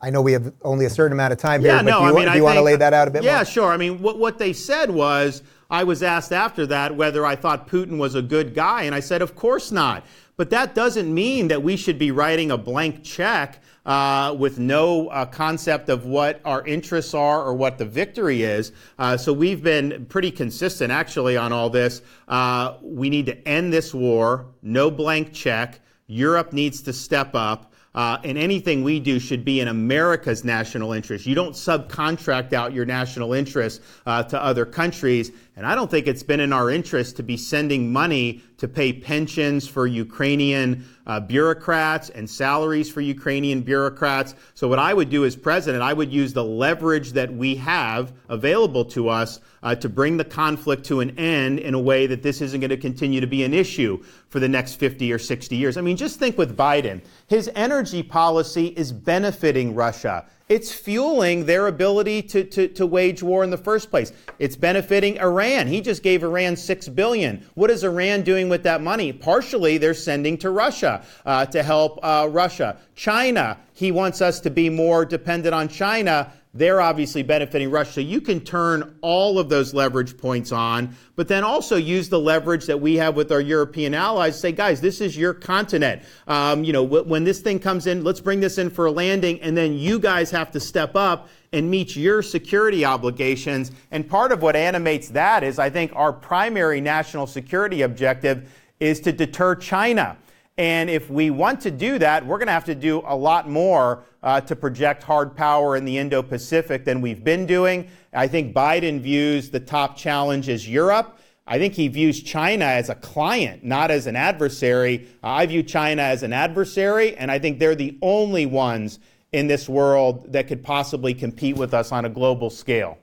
I 0.00 0.10
know 0.10 0.20
we 0.20 0.32
have 0.32 0.52
only 0.62 0.84
a 0.86 0.90
certain 0.90 1.12
amount 1.12 1.32
of 1.32 1.38
time 1.38 1.60
yeah, 1.60 1.76
here, 1.76 1.84
but 1.84 1.90
no, 1.90 1.98
do 2.00 2.04
you, 2.04 2.10
I 2.10 2.24
mean, 2.24 2.32
do 2.32 2.38
you 2.38 2.44
want 2.44 2.56
to 2.56 2.62
lay 2.62 2.74
that 2.76 2.92
out 2.92 3.06
a 3.06 3.10
bit 3.10 3.22
yeah, 3.22 3.32
more? 3.32 3.38
Yeah, 3.38 3.44
sure. 3.44 3.72
I 3.72 3.76
mean, 3.76 4.02
what, 4.02 4.18
what 4.18 4.38
they 4.38 4.52
said 4.52 4.90
was, 4.90 5.42
I 5.70 5.84
was 5.84 6.02
asked 6.02 6.32
after 6.32 6.66
that 6.66 6.94
whether 6.94 7.24
I 7.24 7.34
thought 7.34 7.68
Putin 7.68 7.98
was 7.98 8.14
a 8.14 8.22
good 8.22 8.54
guy, 8.54 8.82
and 8.82 8.94
I 8.94 9.00
said, 9.00 9.22
of 9.22 9.34
course 9.36 9.70
not. 9.72 10.04
But 10.42 10.50
that 10.50 10.74
doesn't 10.74 11.14
mean 11.14 11.46
that 11.46 11.62
we 11.62 11.76
should 11.76 12.00
be 12.00 12.10
writing 12.10 12.50
a 12.50 12.58
blank 12.58 13.04
check 13.04 13.62
uh, 13.86 14.34
with 14.36 14.58
no 14.58 15.06
uh, 15.06 15.24
concept 15.26 15.88
of 15.88 16.04
what 16.04 16.40
our 16.44 16.66
interests 16.66 17.14
are 17.14 17.44
or 17.44 17.54
what 17.54 17.78
the 17.78 17.84
victory 17.84 18.42
is. 18.42 18.72
Uh, 18.98 19.16
so 19.16 19.32
we've 19.32 19.62
been 19.62 20.04
pretty 20.06 20.32
consistent, 20.32 20.90
actually, 20.90 21.36
on 21.36 21.52
all 21.52 21.70
this. 21.70 22.02
Uh, 22.26 22.74
we 22.82 23.08
need 23.08 23.26
to 23.26 23.46
end 23.46 23.72
this 23.72 23.94
war, 23.94 24.46
no 24.62 24.90
blank 24.90 25.32
check. 25.32 25.78
Europe 26.08 26.52
needs 26.52 26.82
to 26.82 26.92
step 26.92 27.36
up. 27.36 27.72
Uh, 27.94 28.18
and 28.24 28.38
anything 28.38 28.82
we 28.82 28.98
do 28.98 29.20
should 29.20 29.44
be 29.44 29.60
in 29.60 29.68
America's 29.68 30.44
national 30.44 30.92
interest. 30.92 31.26
You 31.26 31.34
don't 31.34 31.52
subcontract 31.52 32.52
out 32.54 32.72
your 32.72 32.86
national 32.86 33.34
interests 33.34 33.84
uh, 34.06 34.22
to 34.24 34.42
other 34.42 34.64
countries. 34.64 35.30
And 35.54 35.66
I 35.66 35.74
don't 35.74 35.90
think 35.90 36.06
it's 36.06 36.22
been 36.22 36.40
in 36.40 36.50
our 36.50 36.70
interest 36.70 37.16
to 37.16 37.22
be 37.22 37.36
sending 37.36 37.92
money 37.92 38.42
to 38.56 38.66
pay 38.66 38.90
pensions 38.90 39.68
for 39.68 39.86
Ukrainian 39.86 40.86
uh, 41.06 41.20
bureaucrats 41.20 42.08
and 42.08 42.28
salaries 42.28 42.90
for 42.90 43.02
Ukrainian 43.02 43.60
bureaucrats. 43.60 44.34
So, 44.54 44.66
what 44.66 44.78
I 44.78 44.94
would 44.94 45.10
do 45.10 45.26
as 45.26 45.36
president, 45.36 45.82
I 45.82 45.92
would 45.92 46.10
use 46.10 46.32
the 46.32 46.44
leverage 46.44 47.12
that 47.12 47.30
we 47.30 47.54
have 47.56 48.14
available 48.30 48.84
to 48.86 49.10
us 49.10 49.40
uh, 49.62 49.74
to 49.74 49.90
bring 49.90 50.16
the 50.16 50.24
conflict 50.24 50.84
to 50.86 51.00
an 51.00 51.18
end 51.18 51.58
in 51.58 51.74
a 51.74 51.80
way 51.80 52.06
that 52.06 52.22
this 52.22 52.40
isn't 52.40 52.60
going 52.60 52.70
to 52.70 52.78
continue 52.78 53.20
to 53.20 53.26
be 53.26 53.44
an 53.44 53.52
issue 53.52 54.02
for 54.30 54.40
the 54.40 54.48
next 54.48 54.76
50 54.76 55.12
or 55.12 55.18
60 55.18 55.54
years. 55.54 55.76
I 55.76 55.82
mean, 55.82 55.98
just 55.98 56.18
think 56.18 56.38
with 56.38 56.56
Biden. 56.56 57.02
His 57.26 57.50
energy 57.54 58.02
policy 58.02 58.68
is 58.68 58.90
benefiting 58.90 59.74
Russia. 59.74 60.24
It's 60.52 60.70
fueling 60.70 61.46
their 61.46 61.66
ability 61.66 62.20
to, 62.24 62.44
to, 62.44 62.68
to, 62.68 62.84
wage 62.84 63.22
war 63.22 63.42
in 63.42 63.48
the 63.48 63.56
first 63.56 63.88
place. 63.88 64.12
It's 64.38 64.54
benefiting 64.54 65.18
Iran. 65.18 65.66
He 65.66 65.80
just 65.80 66.02
gave 66.02 66.22
Iran 66.22 66.56
six 66.56 66.90
billion. 66.90 67.48
What 67.54 67.70
is 67.70 67.84
Iran 67.84 68.20
doing 68.20 68.50
with 68.50 68.62
that 68.64 68.82
money? 68.82 69.14
Partially, 69.14 69.78
they're 69.78 69.94
sending 69.94 70.36
to 70.36 70.50
Russia 70.50 71.06
uh, 71.24 71.46
to 71.46 71.62
help 71.62 72.00
uh, 72.02 72.28
Russia. 72.30 72.76
China, 72.94 73.56
he 73.72 73.90
wants 73.92 74.20
us 74.20 74.40
to 74.40 74.50
be 74.50 74.68
more 74.68 75.06
dependent 75.06 75.54
on 75.54 75.68
China 75.68 76.30
they're 76.54 76.82
obviously 76.82 77.22
benefiting 77.22 77.70
Russia. 77.70 77.92
So 77.92 78.00
you 78.00 78.20
can 78.20 78.40
turn 78.40 78.98
all 79.00 79.38
of 79.38 79.48
those 79.48 79.72
leverage 79.72 80.18
points 80.18 80.52
on, 80.52 80.94
but 81.16 81.26
then 81.26 81.44
also 81.44 81.76
use 81.76 82.10
the 82.10 82.20
leverage 82.20 82.66
that 82.66 82.78
we 82.78 82.96
have 82.96 83.16
with 83.16 83.32
our 83.32 83.40
European 83.40 83.94
allies. 83.94 84.38
Say, 84.38 84.52
guys, 84.52 84.80
this 84.80 85.00
is 85.00 85.16
your 85.16 85.32
continent. 85.32 86.02
Um, 86.26 86.62
you 86.62 86.72
know, 86.74 86.82
when 86.82 87.24
this 87.24 87.40
thing 87.40 87.58
comes 87.58 87.86
in, 87.86 88.04
let's 88.04 88.20
bring 88.20 88.40
this 88.40 88.58
in 88.58 88.68
for 88.68 88.86
a 88.86 88.90
landing, 88.90 89.40
and 89.40 89.56
then 89.56 89.72
you 89.72 89.98
guys 89.98 90.30
have 90.30 90.50
to 90.50 90.60
step 90.60 90.94
up 90.94 91.28
and 91.54 91.70
meet 91.70 91.96
your 91.96 92.22
security 92.22 92.84
obligations. 92.84 93.72
And 93.90 94.08
part 94.08 94.30
of 94.30 94.42
what 94.42 94.54
animates 94.54 95.08
that 95.10 95.42
is, 95.42 95.58
I 95.58 95.70
think, 95.70 95.92
our 95.94 96.12
primary 96.12 96.80
national 96.82 97.26
security 97.26 97.82
objective 97.82 98.52
is 98.78 99.00
to 99.00 99.12
deter 99.12 99.54
China. 99.54 100.18
And 100.58 100.90
if 100.90 101.08
we 101.08 101.30
want 101.30 101.62
to 101.62 101.70
do 101.70 101.98
that, 101.98 102.26
we're 102.26 102.36
going 102.36 102.48
to 102.48 102.52
have 102.52 102.66
to 102.66 102.74
do 102.74 103.02
a 103.06 103.16
lot 103.16 103.48
more 103.48 104.04
uh, 104.22 104.40
to 104.42 104.56
project 104.56 105.02
hard 105.02 105.36
power 105.36 105.76
in 105.76 105.84
the 105.84 105.98
Indo 105.98 106.22
Pacific 106.22 106.84
than 106.84 107.00
we've 107.00 107.24
been 107.24 107.46
doing. 107.46 107.88
I 108.12 108.28
think 108.28 108.54
Biden 108.54 109.00
views 109.00 109.50
the 109.50 109.60
top 109.60 109.96
challenge 109.96 110.48
as 110.48 110.68
Europe. 110.68 111.18
I 111.46 111.58
think 111.58 111.74
he 111.74 111.88
views 111.88 112.22
China 112.22 112.64
as 112.64 112.88
a 112.88 112.94
client, 112.94 113.64
not 113.64 113.90
as 113.90 114.06
an 114.06 114.14
adversary. 114.14 115.08
I 115.22 115.44
view 115.46 115.62
China 115.62 116.02
as 116.02 116.22
an 116.22 116.32
adversary, 116.32 117.16
and 117.16 117.30
I 117.30 117.38
think 117.38 117.58
they're 117.58 117.74
the 117.74 117.98
only 118.00 118.46
ones 118.46 119.00
in 119.32 119.48
this 119.48 119.68
world 119.68 120.32
that 120.32 120.46
could 120.46 120.62
possibly 120.62 121.14
compete 121.14 121.56
with 121.56 121.74
us 121.74 121.90
on 121.90 122.04
a 122.04 122.08
global 122.08 122.48
scale. 122.48 122.98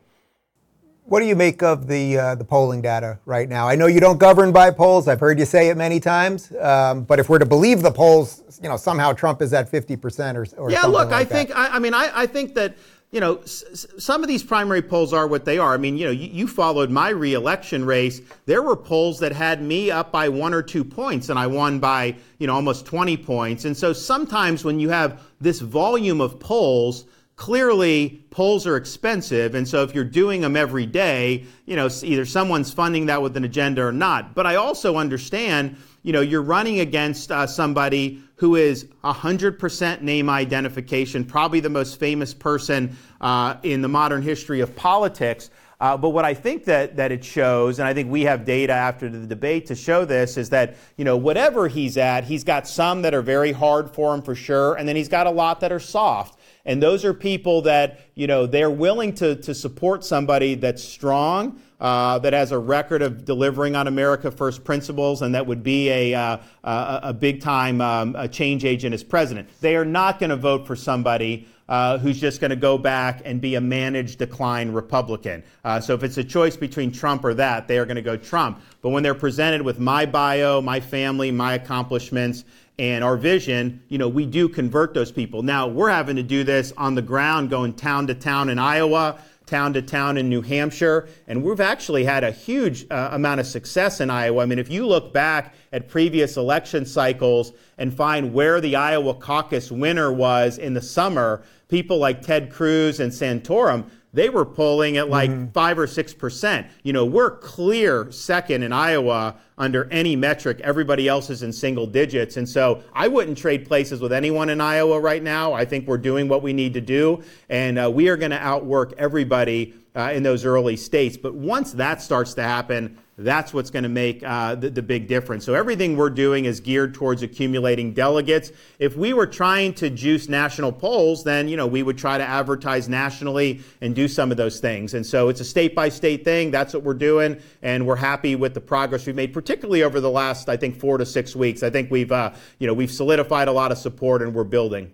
What 1.10 1.22
do 1.22 1.26
you 1.26 1.36
make 1.36 1.64
of 1.64 1.88
the 1.88 2.20
uh, 2.20 2.36
the 2.36 2.44
polling 2.44 2.84
data 2.84 3.18
right 3.26 3.50
now? 3.50 3.68
I 3.68 3.76
know 3.76 3.88
you 3.88 4.00
don't 4.00 4.20
govern 4.20 4.52
by 4.52 4.70
polls. 4.70 5.08
I've 5.08 5.20
heard 5.20 5.40
you 5.40 5.46
say 5.46 5.70
it 5.70 5.76
many 5.76 6.00
times. 6.00 6.54
Um, 6.60 7.02
but 7.02 7.18
if 7.18 7.30
we're 7.30 7.40
to 7.40 7.48
believe 7.48 7.82
the 7.82 7.92
polls, 7.92 8.44
you 8.62 8.70
know 8.70 8.78
somehow 8.78 9.14
Trump 9.14 9.42
is 9.42 9.52
at 9.52 9.68
fifty 9.68 9.96
percent 9.96 10.38
or, 10.38 10.46
or 10.58 10.70
yeah. 10.70 10.84
Look, 10.84 11.10
like 11.10 11.22
I 11.22 11.26
think 11.26 11.50
I, 11.56 11.70
I, 11.70 11.80
mean 11.80 11.96
I, 11.96 12.12
I 12.14 12.28
think 12.28 12.54
that 12.54 12.78
you 13.12 13.20
know, 13.20 13.38
s- 13.38 13.88
some 13.98 14.22
of 14.22 14.28
these 14.28 14.44
primary 14.44 14.84
polls 14.84 15.12
are 15.12 15.26
what 15.26 15.46
they 15.46 15.58
are. 15.58 15.74
I 15.74 15.78
mean, 15.78 15.98
you 15.98 16.06
know, 16.06 16.12
you, 16.12 16.28
you, 16.28 16.48
followed 16.48 16.92
my 16.92 17.10
reelection 17.10 17.84
race. 17.84 18.22
There 18.46 18.62
were 18.62 18.76
polls 18.76 19.18
that 19.22 19.32
had 19.32 19.64
me 19.64 19.90
up 19.90 20.12
by 20.12 20.30
one 20.30 20.54
or 20.54 20.62
two 20.62 20.84
points, 20.84 21.30
and 21.30 21.40
I 21.40 21.48
won 21.48 21.80
by, 21.80 22.16
you 22.38 22.46
know, 22.46 22.54
almost 22.54 22.86
20 22.86 23.18
points. 23.18 23.66
And 23.66 23.76
so 23.76 23.94
sometimes 23.94 24.64
when 24.64 24.80
you 24.80 24.90
have 24.90 25.24
this 25.42 25.60
volume 25.60 26.22
of 26.22 26.40
polls, 26.40 27.06
clearly 27.40 28.22
polls 28.32 28.68
are 28.68 28.76
expensive. 28.76 29.56
And 29.56 29.66
so 29.66 29.82
if 29.84 29.96
you're 29.96 30.04
doing 30.04 30.42
them 30.42 30.58
every 30.58 30.86
day, 30.86 31.46
you 31.66 31.78
know, 31.78 31.90
either 32.04 32.26
someone's 32.26 32.74
funding 32.74 33.06
that 33.06 33.22
with 33.22 33.38
an 33.38 33.46
agenda 33.46 33.82
or 33.82 33.94
not. 33.94 34.36
But 34.36 34.46
I 34.46 34.56
also 34.56 34.98
understand 34.98 35.78
you 36.04 36.14
know, 36.14 36.22
you're 36.22 36.42
running 36.42 36.80
against 36.80 37.32
uh, 37.32 37.46
somebody 37.46 38.22
who 38.36 38.56
is 38.56 38.86
100% 39.04 40.02
name 40.02 40.30
identification, 40.30 41.26
probably 41.26 41.60
the 41.60 41.70
most 41.70 42.00
famous 42.00 42.34
person 42.34 42.98
uh, 43.20 43.56
in 43.64 43.82
the 43.82 43.90
modern 43.90 44.22
history 44.22 44.62
of 44.62 44.76
politics. 44.76 45.50
Uh, 45.82 45.98
but 45.98 46.10
what 46.10 46.26
I 46.26 46.34
think 46.34 46.66
that, 46.66 46.96
that 46.98 47.12
it 47.12 47.24
shows, 47.24 47.80
and 47.80 47.88
I 47.88 47.94
think 47.94 48.10
we 48.10 48.24
have 48.24 48.46
data 48.46 48.74
after 48.74 49.10
the 49.10 49.26
debate 49.28 49.66
to 49.68 49.76
show 49.76 50.06
this, 50.06 50.38
is 50.38 50.50
that, 50.50 50.78
you 50.98 51.06
know, 51.06 51.18
whatever 51.18 51.68
he's 51.68 51.98
at, 51.98 52.24
he's 52.24 52.44
got 52.44 52.68
some 52.68 53.02
that 53.04 53.14
are 53.14 53.22
very 53.22 53.52
hard 53.52 53.90
for 53.90 54.14
him 54.14 54.22
for 54.22 54.36
sure, 54.36 54.76
and 54.76 54.88
then 54.88 54.96
he's 54.96 55.10
got 55.10 55.28
a 55.28 55.32
lot 55.32 55.60
that 55.62 55.72
are 55.72 55.80
soft. 55.80 56.39
And 56.70 56.84
those 56.84 57.04
are 57.04 57.16
people 57.16 57.64
that, 57.64 58.00
you 58.14 58.28
know, 58.28 58.46
they're 58.46 58.70
willing 58.70 59.16
to, 59.16 59.36
to 59.38 59.56
support 59.56 60.06
somebody 60.06 60.54
that's 60.54 60.84
strong, 60.84 61.60
uh, 61.80 62.20
that 62.20 62.34
has 62.34 62.52
a 62.52 62.60
record 62.60 63.02
of 63.02 63.26
delivering 63.26 63.76
on 63.76 63.88
America 63.88 64.30
First 64.30 64.64
principles 64.64 65.24
and 65.24 65.34
that 65.34 65.48
would 65.48 65.64
be 65.64 65.90
a, 65.90 66.14
uh, 66.14 66.38
a, 66.64 67.00
a 67.06 67.14
big 67.14 67.42
time 67.42 67.82
um, 67.82 68.16
a 68.16 68.28
change 68.28 68.66
agent 68.66 68.94
as 68.94 69.04
president. 69.04 69.50
They 69.62 69.76
are 69.76 69.84
not 69.84 70.20
going 70.20 70.30
to 70.30 70.36
vote 70.36 70.68
for 70.68 70.76
somebody 70.76 71.48
uh, 71.70 71.98
who's 71.98 72.20
just 72.20 72.40
going 72.40 72.52
to 72.52 72.56
go 72.56 72.78
back 72.78 73.24
and 73.26 73.42
be 73.42 73.56
a 73.56 73.62
managed 73.62 74.20
decline 74.20 74.72
Republican. 74.72 75.44
Uh, 75.64 75.80
so 75.80 75.96
if 75.96 76.04
it's 76.04 76.18
a 76.18 76.24
choice 76.24 76.56
between 76.56 76.92
Trump 76.92 77.26
or 77.26 77.34
that, 77.34 77.68
they 77.68 77.80
are 77.80 77.86
going 77.86 77.96
to 77.96 78.04
go 78.04 78.16
Trump. 78.16 78.62
But 78.84 78.90
when 78.90 79.02
they're 79.02 79.16
presented 79.16 79.64
with 79.64 79.80
my 79.80 80.06
bio, 80.06 80.62
my 80.62 80.80
family, 80.80 81.32
my 81.32 81.56
accomplishments, 81.56 82.44
and 82.80 83.04
our 83.04 83.18
vision, 83.18 83.84
you 83.90 83.98
know, 83.98 84.08
we 84.08 84.26
do 84.26 84.48
convert 84.48 84.94
those 84.94 85.12
people. 85.12 85.44
Now, 85.44 85.68
we're 85.68 85.90
having 85.90 86.16
to 86.16 86.24
do 86.24 86.46
this 86.46 86.72
on 86.78 86.96
the 86.96 87.02
ground, 87.02 87.50
going 87.50 87.74
town 87.74 88.08
to 88.08 88.16
town 88.16 88.48
in 88.48 88.58
Iowa, 88.58 89.20
town 89.46 89.74
to 89.74 89.82
town 89.82 90.18
in 90.18 90.30
New 90.30 90.42
Hampshire, 90.42 91.10
and 91.28 91.44
we've 91.44 91.60
actually 91.60 92.06
had 92.06 92.24
a 92.24 92.32
huge 92.32 92.86
uh, 92.90 93.10
amount 93.12 93.42
of 93.42 93.48
success 93.48 94.00
in 94.00 94.10
Iowa. 94.10 94.44
I 94.44 94.46
mean, 94.46 94.60
if 94.60 94.72
you 94.72 94.88
look 94.88 95.12
back 95.12 95.56
at 95.74 95.90
previous 95.90 96.38
election 96.38 96.86
cycles 96.86 97.52
and 97.78 97.94
find 97.94 98.34
where 98.34 98.62
the 98.62 98.78
Iowa 98.78 99.14
caucus 99.14 99.72
winner 99.72 100.14
was 100.14 100.58
in 100.58 100.74
the 100.74 100.82
summer, 100.82 101.44
people 101.68 101.98
like 101.98 102.22
Ted 102.22 102.50
Cruz 102.50 103.02
and 103.02 103.12
Santorum, 103.12 103.90
they 104.14 104.30
were 104.30 104.46
polling 104.46 104.98
at 104.98 105.10
like 105.10 105.30
mm-hmm. 105.30 105.48
five 105.48 105.78
or 105.78 105.86
six 105.86 106.14
percent. 106.14 106.68
You 106.84 106.94
know, 106.94 107.06
we're 107.06 107.38
clear 107.38 108.12
second 108.12 108.64
in 108.64 108.72
Iowa 108.72 109.36
under 109.60 109.88
any 109.92 110.16
metric. 110.16 110.62
Everybody 110.62 111.08
else 111.08 111.30
is 111.30 111.44
in 111.44 111.52
single 111.52 111.86
digits. 111.86 112.38
And 112.38 112.48
so 112.48 112.82
I 112.94 113.08
wouldn't 113.08 113.38
trade 113.38 113.68
places 113.68 114.00
with 114.00 114.14
anyone 114.14 114.50
in 114.50 114.62
Iowa 114.62 115.00
right 115.00 115.22
now. 115.22 115.54
I 115.54 115.66
think 115.66 115.86
we're 115.88 115.98
doing 115.98 116.28
what 116.30 116.42
we 116.42 116.54
need 116.54 116.74
to 116.74 116.82
do, 116.82 117.22
and 117.50 117.78
uh, 117.78 117.92
we 117.92 118.08
are 118.08 118.18
going 118.18 118.32
to 118.32 118.42
outwork 118.42 118.94
everybody 118.98 119.74
uh, 120.00 120.12
in 120.12 120.24
those 120.24 120.46
early 120.46 120.78
states. 120.78 121.18
But 121.18 121.36
once 121.36 121.74
that 121.74 122.02
starts 122.02 122.34
to 122.36 122.44
happen, 122.44 122.98
that's 123.18 123.54
what's 123.54 123.70
going 123.70 123.84
to 123.84 123.90
make 123.90 124.24
uh, 124.24 124.56
the, 124.56 124.70
the, 124.70 124.82
big 124.82 125.08
difference. 125.08 125.44
So 125.44 125.54
everything 125.54 125.98
we're 125.98 126.10
doing 126.10 126.46
is 126.46 126.62
geared 126.62 126.94
towards 126.94 127.22
accumulating 127.22 127.94
delegates. 127.94 128.54
If 128.80 128.96
we 128.96 129.12
were 129.14 129.28
trying 129.28 129.74
to 129.74 129.90
juice 129.90 130.30
national 130.30 130.72
polls, 130.72 131.26
then 131.26 131.50
you 131.50 131.58
know 131.58 131.68
we 131.68 131.84
would 131.84 131.98
try 131.98 132.18
to 132.18 132.24
advertise 132.24 132.88
nationally 132.88 133.60
and 133.82 133.94
do 133.94 134.08
some 134.08 134.32
of 134.32 134.38
those 134.38 134.62
things. 134.62 134.94
And 134.94 135.06
so 135.06 135.28
it's 135.28 135.42
a 135.42 135.46
state 135.46 135.76
by 135.76 135.90
state 135.90 136.24
thing. 136.24 136.50
That's 136.50 136.74
what 136.74 136.84
we're 136.84 136.94
doing, 136.94 137.42
and 137.62 137.86
we're 137.86 137.98
happy 137.98 138.38
with 138.38 138.54
the 138.54 138.62
progress 138.62 139.06
we've 139.06 139.16
made, 139.16 139.34
particularly 139.34 139.84
over 139.84 140.00
the 140.00 140.10
last 140.10 140.48
I 140.48 140.56
think 140.56 140.80
four 140.80 140.98
to 140.98 141.06
six 141.06 141.36
weeks. 141.36 141.62
I 141.62 141.70
think 141.70 141.92
we've 141.92 142.12
uh, 142.12 142.32
you 142.58 142.68
know 142.68 142.74
we've 142.74 142.92
solidified 142.92 143.50
a 143.50 143.54
lot 143.54 143.74
of 143.74 143.78
support, 143.78 144.22
and 144.22 144.34
we're 144.34 144.46
building. 144.46 144.94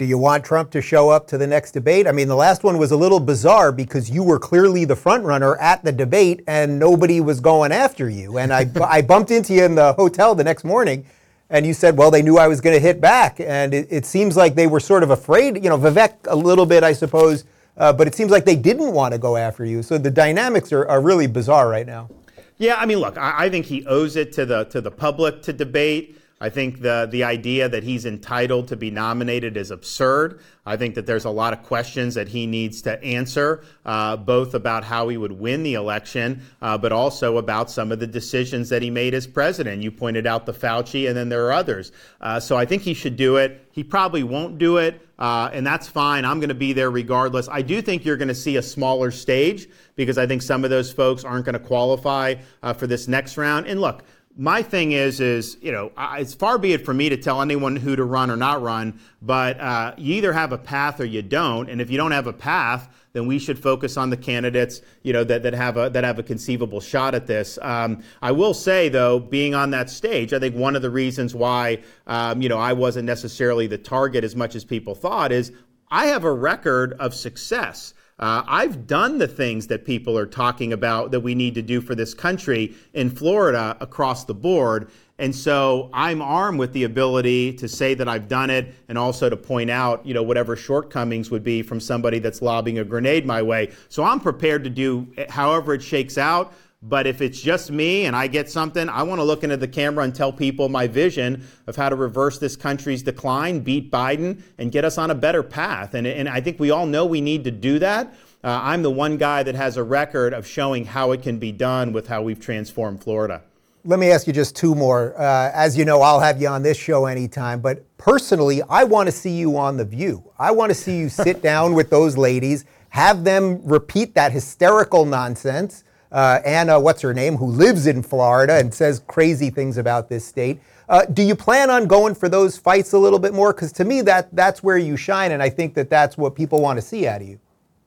Do 0.00 0.06
you 0.06 0.16
want 0.16 0.46
Trump 0.46 0.70
to 0.70 0.80
show 0.80 1.10
up 1.10 1.26
to 1.26 1.36
the 1.36 1.46
next 1.46 1.72
debate? 1.72 2.06
I 2.06 2.12
mean, 2.12 2.26
the 2.26 2.34
last 2.34 2.64
one 2.64 2.78
was 2.78 2.90
a 2.90 2.96
little 2.96 3.20
bizarre 3.20 3.70
because 3.70 4.08
you 4.08 4.22
were 4.22 4.38
clearly 4.38 4.86
the 4.86 4.96
front 4.96 5.24
runner 5.24 5.58
at 5.58 5.84
the 5.84 5.92
debate 5.92 6.42
and 6.46 6.78
nobody 6.78 7.20
was 7.20 7.38
going 7.38 7.70
after 7.70 8.08
you. 8.08 8.38
And 8.38 8.50
I, 8.50 8.66
I 8.88 9.02
bumped 9.02 9.30
into 9.30 9.52
you 9.52 9.62
in 9.62 9.74
the 9.74 9.92
hotel 9.92 10.34
the 10.34 10.42
next 10.42 10.64
morning 10.64 11.04
and 11.50 11.66
you 11.66 11.74
said, 11.74 11.98
well, 11.98 12.10
they 12.10 12.22
knew 12.22 12.38
I 12.38 12.48
was 12.48 12.62
going 12.62 12.74
to 12.74 12.80
hit 12.80 12.98
back. 12.98 13.40
And 13.40 13.74
it, 13.74 13.88
it, 13.90 14.06
seems 14.06 14.38
like 14.38 14.54
they 14.54 14.66
were 14.66 14.80
sort 14.80 15.02
of 15.02 15.10
afraid, 15.10 15.62
you 15.62 15.68
know, 15.68 15.76
Vivek 15.76 16.14
a 16.28 16.34
little 16.34 16.64
bit, 16.64 16.82
I 16.82 16.94
suppose, 16.94 17.44
uh, 17.76 17.92
but 17.92 18.06
it 18.06 18.14
seems 18.14 18.30
like 18.30 18.46
they 18.46 18.56
didn't 18.56 18.94
want 18.94 19.12
to 19.12 19.18
go 19.18 19.36
after 19.36 19.66
you. 19.66 19.82
So 19.82 19.98
the 19.98 20.10
dynamics 20.10 20.72
are, 20.72 20.88
are 20.88 21.02
really 21.02 21.26
bizarre 21.26 21.68
right 21.68 21.86
now. 21.86 22.08
Yeah, 22.56 22.76
I 22.76 22.86
mean, 22.86 23.00
look, 23.00 23.18
I, 23.18 23.34
I 23.36 23.50
think 23.50 23.66
he 23.66 23.84
owes 23.84 24.16
it 24.16 24.32
to 24.32 24.46
the 24.46 24.64
to 24.64 24.80
the 24.80 24.90
public 24.90 25.42
to 25.42 25.52
debate. 25.52 26.19
I 26.42 26.48
think 26.48 26.80
the 26.80 27.06
the 27.10 27.24
idea 27.24 27.68
that 27.68 27.82
he's 27.82 28.06
entitled 28.06 28.68
to 28.68 28.76
be 28.76 28.90
nominated 28.90 29.58
is 29.58 29.70
absurd. 29.70 30.40
I 30.64 30.76
think 30.76 30.94
that 30.94 31.04
there's 31.04 31.26
a 31.26 31.30
lot 31.30 31.52
of 31.52 31.62
questions 31.62 32.14
that 32.14 32.28
he 32.28 32.46
needs 32.46 32.80
to 32.82 33.02
answer, 33.02 33.62
uh, 33.84 34.16
both 34.16 34.54
about 34.54 34.84
how 34.84 35.08
he 35.08 35.16
would 35.16 35.32
win 35.32 35.62
the 35.62 35.74
election, 35.74 36.42
uh, 36.62 36.78
but 36.78 36.92
also 36.92 37.36
about 37.36 37.70
some 37.70 37.92
of 37.92 37.98
the 37.98 38.06
decisions 38.06 38.68
that 38.70 38.80
he 38.80 38.88
made 38.88 39.12
as 39.12 39.26
president. 39.26 39.82
You 39.82 39.90
pointed 39.90 40.26
out 40.26 40.46
the 40.46 40.54
Fauci, 40.54 41.08
and 41.08 41.16
then 41.16 41.28
there 41.28 41.46
are 41.46 41.52
others. 41.52 41.92
Uh, 42.20 42.40
so 42.40 42.56
I 42.56 42.64
think 42.64 42.82
he 42.82 42.94
should 42.94 43.16
do 43.16 43.36
it. 43.36 43.66
He 43.72 43.84
probably 43.84 44.22
won't 44.22 44.58
do 44.58 44.78
it, 44.78 45.00
uh, 45.18 45.50
and 45.52 45.66
that's 45.66 45.88
fine. 45.88 46.24
I'm 46.24 46.40
going 46.40 46.48
to 46.48 46.54
be 46.54 46.72
there 46.72 46.90
regardless. 46.90 47.48
I 47.50 47.60
do 47.62 47.82
think 47.82 48.04
you're 48.04 48.16
going 48.16 48.28
to 48.28 48.34
see 48.34 48.56
a 48.56 48.62
smaller 48.62 49.10
stage 49.10 49.68
because 49.96 50.16
I 50.16 50.26
think 50.26 50.40
some 50.40 50.64
of 50.64 50.70
those 50.70 50.90
folks 50.90 51.24
aren't 51.24 51.44
going 51.44 51.54
to 51.54 51.64
qualify 51.64 52.36
uh, 52.62 52.72
for 52.72 52.86
this 52.86 53.08
next 53.08 53.36
round. 53.36 53.66
And 53.66 53.80
look 53.80 54.04
my 54.40 54.62
thing 54.62 54.92
is, 54.92 55.20
is 55.20 55.58
you 55.60 55.70
know, 55.70 55.92
it's 56.16 56.32
far 56.32 56.56
be 56.56 56.72
it 56.72 56.82
for 56.82 56.94
me 56.94 57.10
to 57.10 57.16
tell 57.18 57.42
anyone 57.42 57.76
who 57.76 57.94
to 57.94 58.04
run 58.04 58.30
or 58.30 58.36
not 58.36 58.62
run, 58.62 58.98
but 59.20 59.60
uh, 59.60 59.92
you 59.98 60.14
either 60.14 60.32
have 60.32 60.52
a 60.52 60.58
path 60.58 60.98
or 60.98 61.04
you 61.04 61.20
don't. 61.20 61.68
And 61.68 61.78
if 61.78 61.90
you 61.90 61.98
don't 61.98 62.12
have 62.12 62.26
a 62.26 62.32
path, 62.32 62.88
then 63.12 63.26
we 63.26 63.38
should 63.38 63.58
focus 63.58 63.98
on 63.98 64.08
the 64.08 64.16
candidates, 64.16 64.80
you 65.02 65.12
know, 65.12 65.24
that, 65.24 65.42
that 65.42 65.52
have 65.52 65.76
a 65.76 65.90
that 65.90 66.04
have 66.04 66.18
a 66.18 66.22
conceivable 66.22 66.80
shot 66.80 67.14
at 67.14 67.26
this. 67.26 67.58
Um, 67.60 68.02
I 68.22 68.32
will 68.32 68.54
say, 68.54 68.88
though, 68.88 69.18
being 69.18 69.54
on 69.54 69.72
that 69.72 69.90
stage, 69.90 70.32
I 70.32 70.38
think 70.38 70.56
one 70.56 70.74
of 70.74 70.80
the 70.80 70.90
reasons 70.90 71.34
why, 71.34 71.82
um, 72.06 72.40
you 72.40 72.48
know, 72.48 72.58
I 72.58 72.72
wasn't 72.72 73.04
necessarily 73.04 73.66
the 73.66 73.76
target 73.76 74.24
as 74.24 74.34
much 74.34 74.54
as 74.54 74.64
people 74.64 74.94
thought 74.94 75.32
is 75.32 75.52
I 75.90 76.06
have 76.06 76.24
a 76.24 76.32
record 76.32 76.94
of 76.94 77.14
success. 77.14 77.92
Uh, 78.20 78.44
I've 78.46 78.86
done 78.86 79.16
the 79.16 79.26
things 79.26 79.66
that 79.68 79.86
people 79.86 80.16
are 80.16 80.26
talking 80.26 80.74
about 80.74 81.10
that 81.10 81.20
we 81.20 81.34
need 81.34 81.54
to 81.54 81.62
do 81.62 81.80
for 81.80 81.94
this 81.94 82.12
country 82.12 82.74
in 82.92 83.08
Florida 83.08 83.76
across 83.80 84.24
the 84.26 84.34
board. 84.34 84.90
And 85.18 85.34
so 85.34 85.90
I'm 85.94 86.20
armed 86.20 86.58
with 86.58 86.72
the 86.74 86.84
ability 86.84 87.54
to 87.54 87.66
say 87.66 87.94
that 87.94 88.08
I've 88.08 88.28
done 88.28 88.50
it 88.50 88.74
and 88.88 88.98
also 88.98 89.30
to 89.30 89.36
point 89.36 89.70
out, 89.70 90.04
you 90.04 90.12
know, 90.12 90.22
whatever 90.22 90.54
shortcomings 90.54 91.30
would 91.30 91.42
be 91.42 91.62
from 91.62 91.80
somebody 91.80 92.18
that's 92.18 92.42
lobbing 92.42 92.78
a 92.78 92.84
grenade 92.84 93.24
my 93.24 93.40
way. 93.42 93.70
So 93.88 94.04
I'm 94.04 94.20
prepared 94.20 94.64
to 94.64 94.70
do 94.70 95.08
however 95.30 95.74
it 95.74 95.82
shakes 95.82 96.18
out. 96.18 96.52
But 96.82 97.06
if 97.06 97.20
it's 97.20 97.38
just 97.38 97.70
me 97.70 98.06
and 98.06 98.16
I 98.16 98.26
get 98.26 98.50
something, 98.50 98.88
I 98.88 99.02
want 99.02 99.18
to 99.18 99.22
look 99.22 99.44
into 99.44 99.58
the 99.58 99.68
camera 99.68 100.02
and 100.02 100.14
tell 100.14 100.32
people 100.32 100.70
my 100.70 100.86
vision 100.86 101.46
of 101.66 101.76
how 101.76 101.90
to 101.90 101.94
reverse 101.94 102.38
this 102.38 102.56
country's 102.56 103.02
decline, 103.02 103.60
beat 103.60 103.90
Biden, 103.90 104.40
and 104.56 104.72
get 104.72 104.86
us 104.86 104.96
on 104.96 105.10
a 105.10 105.14
better 105.14 105.42
path. 105.42 105.92
And, 105.92 106.06
and 106.06 106.26
I 106.26 106.40
think 106.40 106.58
we 106.58 106.70
all 106.70 106.86
know 106.86 107.04
we 107.04 107.20
need 107.20 107.44
to 107.44 107.50
do 107.50 107.78
that. 107.80 108.14
Uh, 108.42 108.60
I'm 108.62 108.82
the 108.82 108.90
one 108.90 109.18
guy 109.18 109.42
that 109.42 109.54
has 109.54 109.76
a 109.76 109.82
record 109.82 110.32
of 110.32 110.46
showing 110.46 110.86
how 110.86 111.12
it 111.12 111.22
can 111.22 111.38
be 111.38 111.52
done 111.52 111.92
with 111.92 112.08
how 112.08 112.22
we've 112.22 112.40
transformed 112.40 113.02
Florida. 113.02 113.42
Let 113.84 113.98
me 113.98 114.10
ask 114.10 114.26
you 114.26 114.32
just 114.32 114.56
two 114.56 114.74
more. 114.74 115.14
Uh, 115.20 115.50
as 115.52 115.76
you 115.76 115.84
know, 115.84 116.00
I'll 116.00 116.20
have 116.20 116.40
you 116.40 116.48
on 116.48 116.62
this 116.62 116.78
show 116.78 117.04
anytime, 117.04 117.60
but 117.60 117.84
personally, 117.98 118.62
I 118.70 118.84
want 118.84 119.06
to 119.06 119.12
see 119.12 119.36
you 119.36 119.58
on 119.58 119.76
The 119.76 119.84
View. 119.84 120.32
I 120.38 120.50
want 120.52 120.70
to 120.70 120.74
see 120.74 120.96
you 120.96 121.10
sit 121.10 121.42
down 121.42 121.74
with 121.74 121.90
those 121.90 122.16
ladies, 122.16 122.64
have 122.88 123.24
them 123.24 123.60
repeat 123.64 124.14
that 124.14 124.32
hysterical 124.32 125.04
nonsense 125.04 125.84
uh, 126.12 126.40
Anna, 126.44 126.78
what's 126.78 127.02
her 127.02 127.14
name, 127.14 127.36
who 127.36 127.46
lives 127.46 127.86
in 127.86 128.02
Florida 128.02 128.58
and 128.58 128.72
says 128.72 129.02
crazy 129.06 129.50
things 129.50 129.78
about 129.78 130.08
this 130.08 130.24
state. 130.24 130.60
Uh, 130.88 131.04
do 131.04 131.22
you 131.22 131.36
plan 131.36 131.70
on 131.70 131.86
going 131.86 132.14
for 132.14 132.28
those 132.28 132.56
fights 132.58 132.92
a 132.92 132.98
little 132.98 133.20
bit 133.20 133.32
more? 133.32 133.52
Because 133.52 133.70
to 133.72 133.84
me, 133.84 134.00
that 134.02 134.34
that's 134.34 134.62
where 134.62 134.78
you 134.78 134.96
shine, 134.96 135.30
and 135.30 135.42
I 135.42 135.48
think 135.48 135.74
that 135.74 135.88
that's 135.88 136.18
what 136.18 136.34
people 136.34 136.60
want 136.60 136.78
to 136.78 136.82
see 136.82 137.06
out 137.06 137.20
of 137.20 137.28
you. 137.28 137.38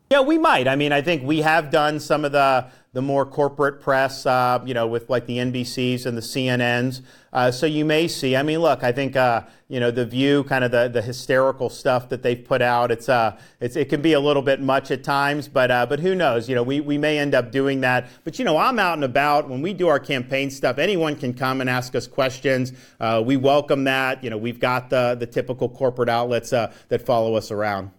Yeah, 0.09 0.21
we 0.21 0.37
might. 0.37 0.67
I 0.67 0.75
mean, 0.75 0.91
I 0.91 1.01
think 1.01 1.23
we 1.23 1.41
have 1.41 1.69
done 1.69 1.99
some 1.99 2.23
of 2.23 2.31
the 2.31 2.67
the 2.93 3.01
more 3.01 3.25
corporate 3.25 3.81
press, 3.81 4.25
uh, 4.27 4.61
you 4.65 4.73
know, 4.75 4.85
with 4.85 5.09
like 5.09 5.25
the 5.25 5.39
NBCs 5.39 6.05
and 6.05 6.15
the 6.15 6.21
CNNs. 6.21 7.01
Uh, 7.33 7.51
so 7.51 7.65
you 7.65 7.83
may 7.83 8.07
see. 8.07 8.35
I 8.35 8.43
mean, 8.43 8.59
look, 8.59 8.83
I 8.83 8.91
think 8.91 9.15
uh, 9.15 9.41
you 9.67 9.79
know 9.79 9.89
the 9.89 10.05
View, 10.05 10.43
kind 10.43 10.63
of 10.63 10.69
the, 10.69 10.87
the 10.87 11.01
hysterical 11.01 11.71
stuff 11.71 12.09
that 12.09 12.21
they've 12.21 12.45
put 12.45 12.61
out. 12.61 12.91
It's 12.91 13.09
uh, 13.09 13.35
it's 13.59 13.75
it 13.75 13.89
can 13.89 14.03
be 14.03 14.13
a 14.13 14.19
little 14.19 14.43
bit 14.43 14.61
much 14.61 14.91
at 14.91 15.03
times, 15.03 15.47
but 15.47 15.71
uh, 15.71 15.87
but 15.87 15.99
who 15.99 16.13
knows? 16.13 16.47
You 16.47 16.53
know, 16.53 16.61
we 16.61 16.79
we 16.79 16.99
may 16.99 17.17
end 17.17 17.33
up 17.33 17.51
doing 17.51 17.81
that. 17.81 18.07
But 18.23 18.37
you 18.37 18.45
know, 18.45 18.57
I'm 18.57 18.77
out 18.77 18.93
and 18.93 19.03
about 19.03 19.49
when 19.49 19.63
we 19.63 19.73
do 19.73 19.87
our 19.87 19.99
campaign 19.99 20.51
stuff. 20.51 20.77
Anyone 20.77 21.15
can 21.15 21.33
come 21.33 21.61
and 21.61 21.69
ask 21.69 21.95
us 21.95 22.05
questions. 22.05 22.73
Uh, 22.99 23.23
we 23.25 23.37
welcome 23.37 23.85
that. 23.85 24.23
You 24.23 24.29
know, 24.29 24.37
we've 24.37 24.59
got 24.59 24.91
the 24.91 25.15
the 25.19 25.25
typical 25.25 25.67
corporate 25.67 26.09
outlets 26.09 26.53
uh, 26.53 26.71
that 26.89 27.01
follow 27.01 27.33
us 27.33 27.49
around. 27.49 27.89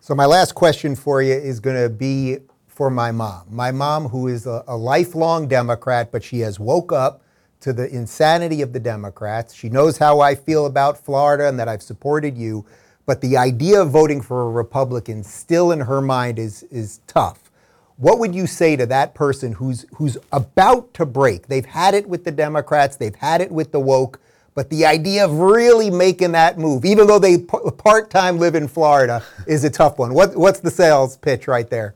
So, 0.00 0.14
my 0.14 0.26
last 0.26 0.54
question 0.54 0.94
for 0.94 1.22
you 1.22 1.32
is 1.32 1.60
going 1.60 1.82
to 1.82 1.88
be 1.88 2.40
for 2.74 2.90
my 2.90 3.12
mom. 3.12 3.46
My 3.50 3.70
mom, 3.70 4.08
who 4.08 4.26
is 4.26 4.46
a, 4.46 4.64
a, 4.66 4.76
lifelong 4.76 5.46
Democrat, 5.46 6.10
but 6.10 6.24
she 6.24 6.40
has 6.40 6.58
woke 6.58 6.92
up 6.92 7.22
to 7.60 7.72
the 7.72 7.88
insanity 7.88 8.62
of 8.62 8.72
the 8.72 8.80
Democrats. 8.80 9.54
She 9.54 9.68
knows 9.68 9.96
how 9.96 10.20
I 10.20 10.34
feel 10.34 10.66
about 10.66 10.98
Florida 10.98 11.48
and 11.48 11.58
that 11.58 11.68
I've 11.68 11.82
supported 11.82 12.36
you, 12.36 12.66
but 13.06 13.20
the 13.20 13.36
idea 13.36 13.80
of 13.80 13.90
voting 13.90 14.20
for 14.20 14.42
a 14.42 14.50
Republican 14.50 15.22
still 15.22 15.70
in 15.70 15.80
her 15.80 16.00
mind 16.00 16.38
is, 16.38 16.64
is 16.64 17.00
tough. 17.06 17.50
What 17.96 18.18
would 18.18 18.34
you 18.34 18.48
say 18.48 18.74
to 18.74 18.86
that 18.86 19.14
person 19.14 19.52
who's, 19.52 19.86
who's 19.94 20.18
about 20.32 20.92
to 20.94 21.06
break? 21.06 21.46
They've 21.46 21.64
had 21.64 21.94
it 21.94 22.08
with 22.08 22.24
the 22.24 22.32
Democrats, 22.32 22.96
they've 22.96 23.14
had 23.14 23.40
it 23.40 23.52
with 23.52 23.70
the 23.70 23.78
woke, 23.78 24.20
but 24.56 24.68
the 24.68 24.84
idea 24.84 25.24
of 25.24 25.38
really 25.38 25.90
making 25.90 26.32
that 26.32 26.58
move, 26.58 26.84
even 26.84 27.06
though 27.06 27.20
they 27.20 27.38
part 27.38 28.10
time 28.10 28.38
live 28.38 28.56
in 28.56 28.66
Florida, 28.66 29.22
is 29.46 29.62
a 29.62 29.70
tough 29.70 29.98
one. 29.98 30.12
What, 30.12 30.36
what's 30.36 30.58
the 30.58 30.72
sales 30.72 31.16
pitch 31.16 31.46
right 31.46 31.70
there? 31.70 31.94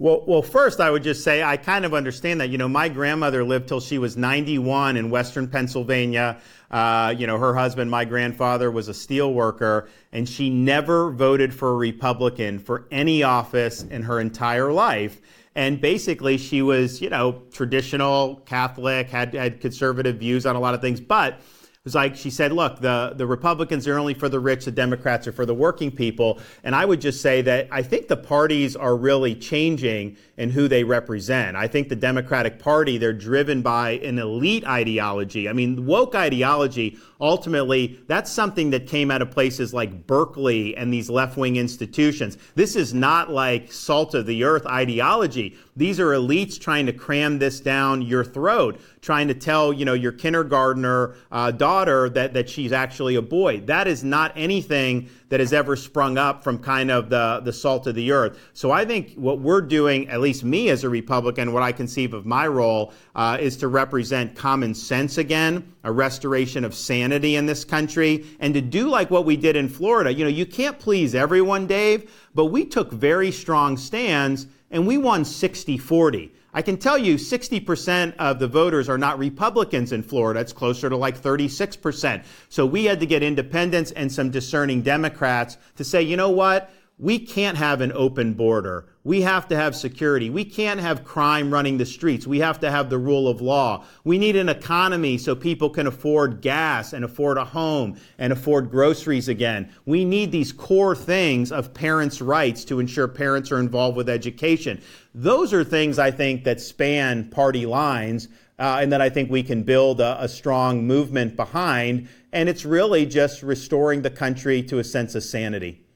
Well, 0.00 0.24
well, 0.26 0.40
first 0.40 0.80
I 0.80 0.90
would 0.90 1.02
just 1.02 1.22
say 1.22 1.42
I 1.42 1.58
kind 1.58 1.84
of 1.84 1.92
understand 1.92 2.40
that. 2.40 2.48
You 2.48 2.56
know, 2.56 2.70
my 2.70 2.88
grandmother 2.88 3.44
lived 3.44 3.68
till 3.68 3.80
she 3.80 3.98
was 3.98 4.16
91 4.16 4.96
in 4.96 5.10
Western 5.10 5.46
Pennsylvania. 5.46 6.40
Uh, 6.70 7.14
you 7.18 7.26
know, 7.26 7.36
her 7.36 7.54
husband, 7.54 7.90
my 7.90 8.06
grandfather, 8.06 8.70
was 8.70 8.88
a 8.88 8.94
steel 8.94 9.34
worker, 9.34 9.90
and 10.10 10.26
she 10.26 10.48
never 10.48 11.10
voted 11.10 11.52
for 11.52 11.72
a 11.72 11.74
Republican 11.74 12.58
for 12.58 12.86
any 12.90 13.22
office 13.22 13.82
in 13.82 14.02
her 14.04 14.20
entire 14.20 14.72
life. 14.72 15.20
And 15.54 15.82
basically, 15.82 16.38
she 16.38 16.62
was, 16.62 17.02
you 17.02 17.10
know, 17.10 17.42
traditional 17.52 18.36
Catholic, 18.46 19.10
had 19.10 19.34
had 19.34 19.60
conservative 19.60 20.16
views 20.16 20.46
on 20.46 20.56
a 20.56 20.60
lot 20.60 20.72
of 20.72 20.80
things, 20.80 20.98
but 20.98 21.42
was 21.84 21.94
like 21.94 22.14
she 22.14 22.28
said, 22.28 22.52
look, 22.52 22.78
the, 22.80 23.14
the 23.16 23.26
Republicans 23.26 23.88
are 23.88 23.98
only 23.98 24.12
for 24.12 24.28
the 24.28 24.38
rich, 24.38 24.66
the 24.66 24.70
Democrats 24.70 25.26
are 25.26 25.32
for 25.32 25.46
the 25.46 25.54
working 25.54 25.90
people. 25.90 26.38
And 26.62 26.74
I 26.74 26.84
would 26.84 27.00
just 27.00 27.22
say 27.22 27.40
that 27.40 27.68
I 27.70 27.82
think 27.82 28.06
the 28.06 28.18
parties 28.18 28.76
are 28.76 28.94
really 28.94 29.34
changing 29.34 30.18
in 30.36 30.50
who 30.50 30.68
they 30.68 30.84
represent. 30.84 31.56
I 31.56 31.68
think 31.68 31.88
the 31.88 31.96
Democratic 31.96 32.58
Party, 32.58 32.98
they're 32.98 33.14
driven 33.14 33.62
by 33.62 33.92
an 33.92 34.18
elite 34.18 34.66
ideology. 34.66 35.48
I 35.48 35.54
mean, 35.54 35.86
woke 35.86 36.14
ideology, 36.14 36.98
ultimately, 37.18 37.98
that's 38.08 38.30
something 38.30 38.68
that 38.70 38.86
came 38.86 39.10
out 39.10 39.22
of 39.22 39.30
places 39.30 39.72
like 39.72 40.06
Berkeley 40.06 40.76
and 40.76 40.92
these 40.92 41.08
left 41.08 41.38
wing 41.38 41.56
institutions. 41.56 42.36
This 42.56 42.76
is 42.76 42.92
not 42.92 43.30
like 43.30 43.72
salt 43.72 44.14
of 44.14 44.26
the 44.26 44.44
earth 44.44 44.66
ideology. 44.66 45.56
These 45.80 45.98
are 45.98 46.08
elites 46.08 46.60
trying 46.60 46.84
to 46.86 46.92
cram 46.92 47.38
this 47.38 47.58
down 47.58 48.02
your 48.02 48.22
throat, 48.22 48.78
trying 49.00 49.28
to 49.28 49.34
tell, 49.34 49.72
you 49.72 49.86
know, 49.86 49.94
your 49.94 50.12
kindergartner 50.12 51.14
uh, 51.32 51.52
daughter 51.52 52.10
that, 52.10 52.34
that 52.34 52.50
she's 52.50 52.70
actually 52.70 53.14
a 53.14 53.22
boy. 53.22 53.60
That 53.60 53.88
is 53.88 54.04
not 54.04 54.32
anything 54.36 55.08
that 55.30 55.40
has 55.40 55.54
ever 55.54 55.76
sprung 55.76 56.18
up 56.18 56.44
from 56.44 56.58
kind 56.58 56.90
of 56.90 57.08
the, 57.08 57.40
the 57.44 57.52
salt 57.54 57.86
of 57.86 57.94
the 57.94 58.12
earth. 58.12 58.38
So 58.52 58.70
I 58.70 58.84
think 58.84 59.14
what 59.14 59.38
we're 59.38 59.62
doing, 59.62 60.06
at 60.10 60.20
least 60.20 60.44
me 60.44 60.68
as 60.68 60.84
a 60.84 60.90
Republican, 60.90 61.54
what 61.54 61.62
I 61.62 61.72
conceive 61.72 62.12
of 62.12 62.26
my 62.26 62.46
role 62.46 62.92
uh, 63.14 63.38
is 63.40 63.56
to 63.58 63.68
represent 63.68 64.36
common 64.36 64.74
sense 64.74 65.16
again, 65.16 65.72
a 65.82 65.90
restoration 65.90 66.62
of 66.62 66.74
sanity 66.74 67.36
in 67.36 67.46
this 67.46 67.64
country, 67.64 68.26
and 68.38 68.52
to 68.52 68.60
do 68.60 68.90
like 68.90 69.10
what 69.10 69.24
we 69.24 69.34
did 69.34 69.56
in 69.56 69.66
Florida. 69.66 70.12
You 70.12 70.24
know, 70.24 70.30
you 70.30 70.44
can't 70.44 70.78
please 70.78 71.14
everyone, 71.14 71.66
Dave, 71.66 72.12
but 72.34 72.46
we 72.46 72.66
took 72.66 72.92
very 72.92 73.30
strong 73.30 73.78
stands 73.78 74.46
and 74.70 74.86
we 74.86 74.98
won 74.98 75.24
60 75.24 75.78
40. 75.78 76.32
I 76.52 76.62
can 76.62 76.78
tell 76.78 76.98
you 76.98 77.14
60% 77.14 78.16
of 78.16 78.40
the 78.40 78.48
voters 78.48 78.88
are 78.88 78.98
not 78.98 79.18
Republicans 79.20 79.92
in 79.92 80.02
Florida. 80.02 80.40
It's 80.40 80.52
closer 80.52 80.90
to 80.90 80.96
like 80.96 81.16
36%. 81.16 82.24
So 82.48 82.66
we 82.66 82.86
had 82.86 82.98
to 83.00 83.06
get 83.06 83.22
independents 83.22 83.92
and 83.92 84.10
some 84.10 84.30
discerning 84.30 84.82
Democrats 84.82 85.58
to 85.76 85.84
say, 85.84 86.02
you 86.02 86.16
know 86.16 86.30
what? 86.30 86.72
We 87.00 87.18
can't 87.18 87.56
have 87.56 87.80
an 87.80 87.92
open 87.94 88.34
border. 88.34 88.84
We 89.04 89.22
have 89.22 89.48
to 89.48 89.56
have 89.56 89.74
security. 89.74 90.28
We 90.28 90.44
can't 90.44 90.78
have 90.78 91.02
crime 91.02 91.50
running 91.50 91.78
the 91.78 91.86
streets. 91.86 92.26
We 92.26 92.40
have 92.40 92.60
to 92.60 92.70
have 92.70 92.90
the 92.90 92.98
rule 92.98 93.26
of 93.26 93.40
law. 93.40 93.86
We 94.04 94.18
need 94.18 94.36
an 94.36 94.50
economy 94.50 95.16
so 95.16 95.34
people 95.34 95.70
can 95.70 95.86
afford 95.86 96.42
gas 96.42 96.92
and 96.92 97.02
afford 97.02 97.38
a 97.38 97.44
home 97.46 97.98
and 98.18 98.34
afford 98.34 98.70
groceries 98.70 99.28
again. 99.28 99.72
We 99.86 100.04
need 100.04 100.30
these 100.30 100.52
core 100.52 100.94
things 100.94 101.52
of 101.52 101.72
parents' 101.72 102.20
rights 102.20 102.66
to 102.66 102.80
ensure 102.80 103.08
parents 103.08 103.50
are 103.50 103.60
involved 103.60 103.96
with 103.96 104.10
education. 104.10 104.82
Those 105.14 105.54
are 105.54 105.64
things 105.64 105.98
I 105.98 106.10
think 106.10 106.44
that 106.44 106.60
span 106.60 107.30
party 107.30 107.64
lines 107.64 108.28
uh, 108.58 108.80
and 108.82 108.92
that 108.92 109.00
I 109.00 109.08
think 109.08 109.30
we 109.30 109.42
can 109.42 109.62
build 109.62 110.02
a, 110.02 110.22
a 110.22 110.28
strong 110.28 110.86
movement 110.86 111.34
behind. 111.34 112.10
And 112.30 112.46
it's 112.46 112.66
really 112.66 113.06
just 113.06 113.42
restoring 113.42 114.02
the 114.02 114.10
country 114.10 114.62
to 114.64 114.80
a 114.80 114.84
sense 114.84 115.14
of 115.14 115.22
sanity. 115.22 115.86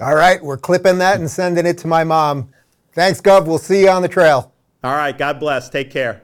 All 0.00 0.14
right, 0.14 0.42
we're 0.42 0.58
clipping 0.58 0.98
that 0.98 1.18
and 1.18 1.28
sending 1.30 1.66
it 1.66 1.78
to 1.78 1.88
my 1.88 2.04
mom. 2.04 2.50
Thanks, 2.92 3.20
Gov. 3.20 3.46
We'll 3.46 3.58
see 3.58 3.82
you 3.82 3.90
on 3.90 4.02
the 4.02 4.08
trail. 4.08 4.52
All 4.84 4.94
right, 4.94 5.16
God 5.16 5.40
bless. 5.40 5.68
Take 5.68 5.90
care. 5.90 6.22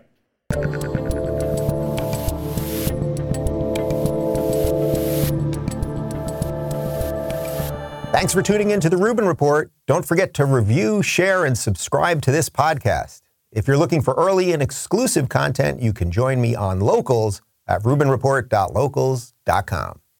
Thanks 8.12 8.32
for 8.32 8.42
tuning 8.42 8.70
in 8.70 8.78
to 8.80 8.88
the 8.88 8.96
Rubin 8.96 9.26
Report. 9.26 9.72
Don't 9.86 10.06
forget 10.06 10.32
to 10.34 10.44
review, 10.44 11.02
share, 11.02 11.44
and 11.44 11.58
subscribe 11.58 12.22
to 12.22 12.30
this 12.30 12.48
podcast. 12.48 13.22
If 13.50 13.66
you're 13.66 13.76
looking 13.76 14.02
for 14.02 14.14
early 14.14 14.52
and 14.52 14.62
exclusive 14.62 15.28
content, 15.28 15.82
you 15.82 15.92
can 15.92 16.12
join 16.12 16.40
me 16.40 16.54
on 16.54 16.78
Locals 16.80 17.42
at 17.66 17.82
rubinreport.locals.com. 17.82 20.00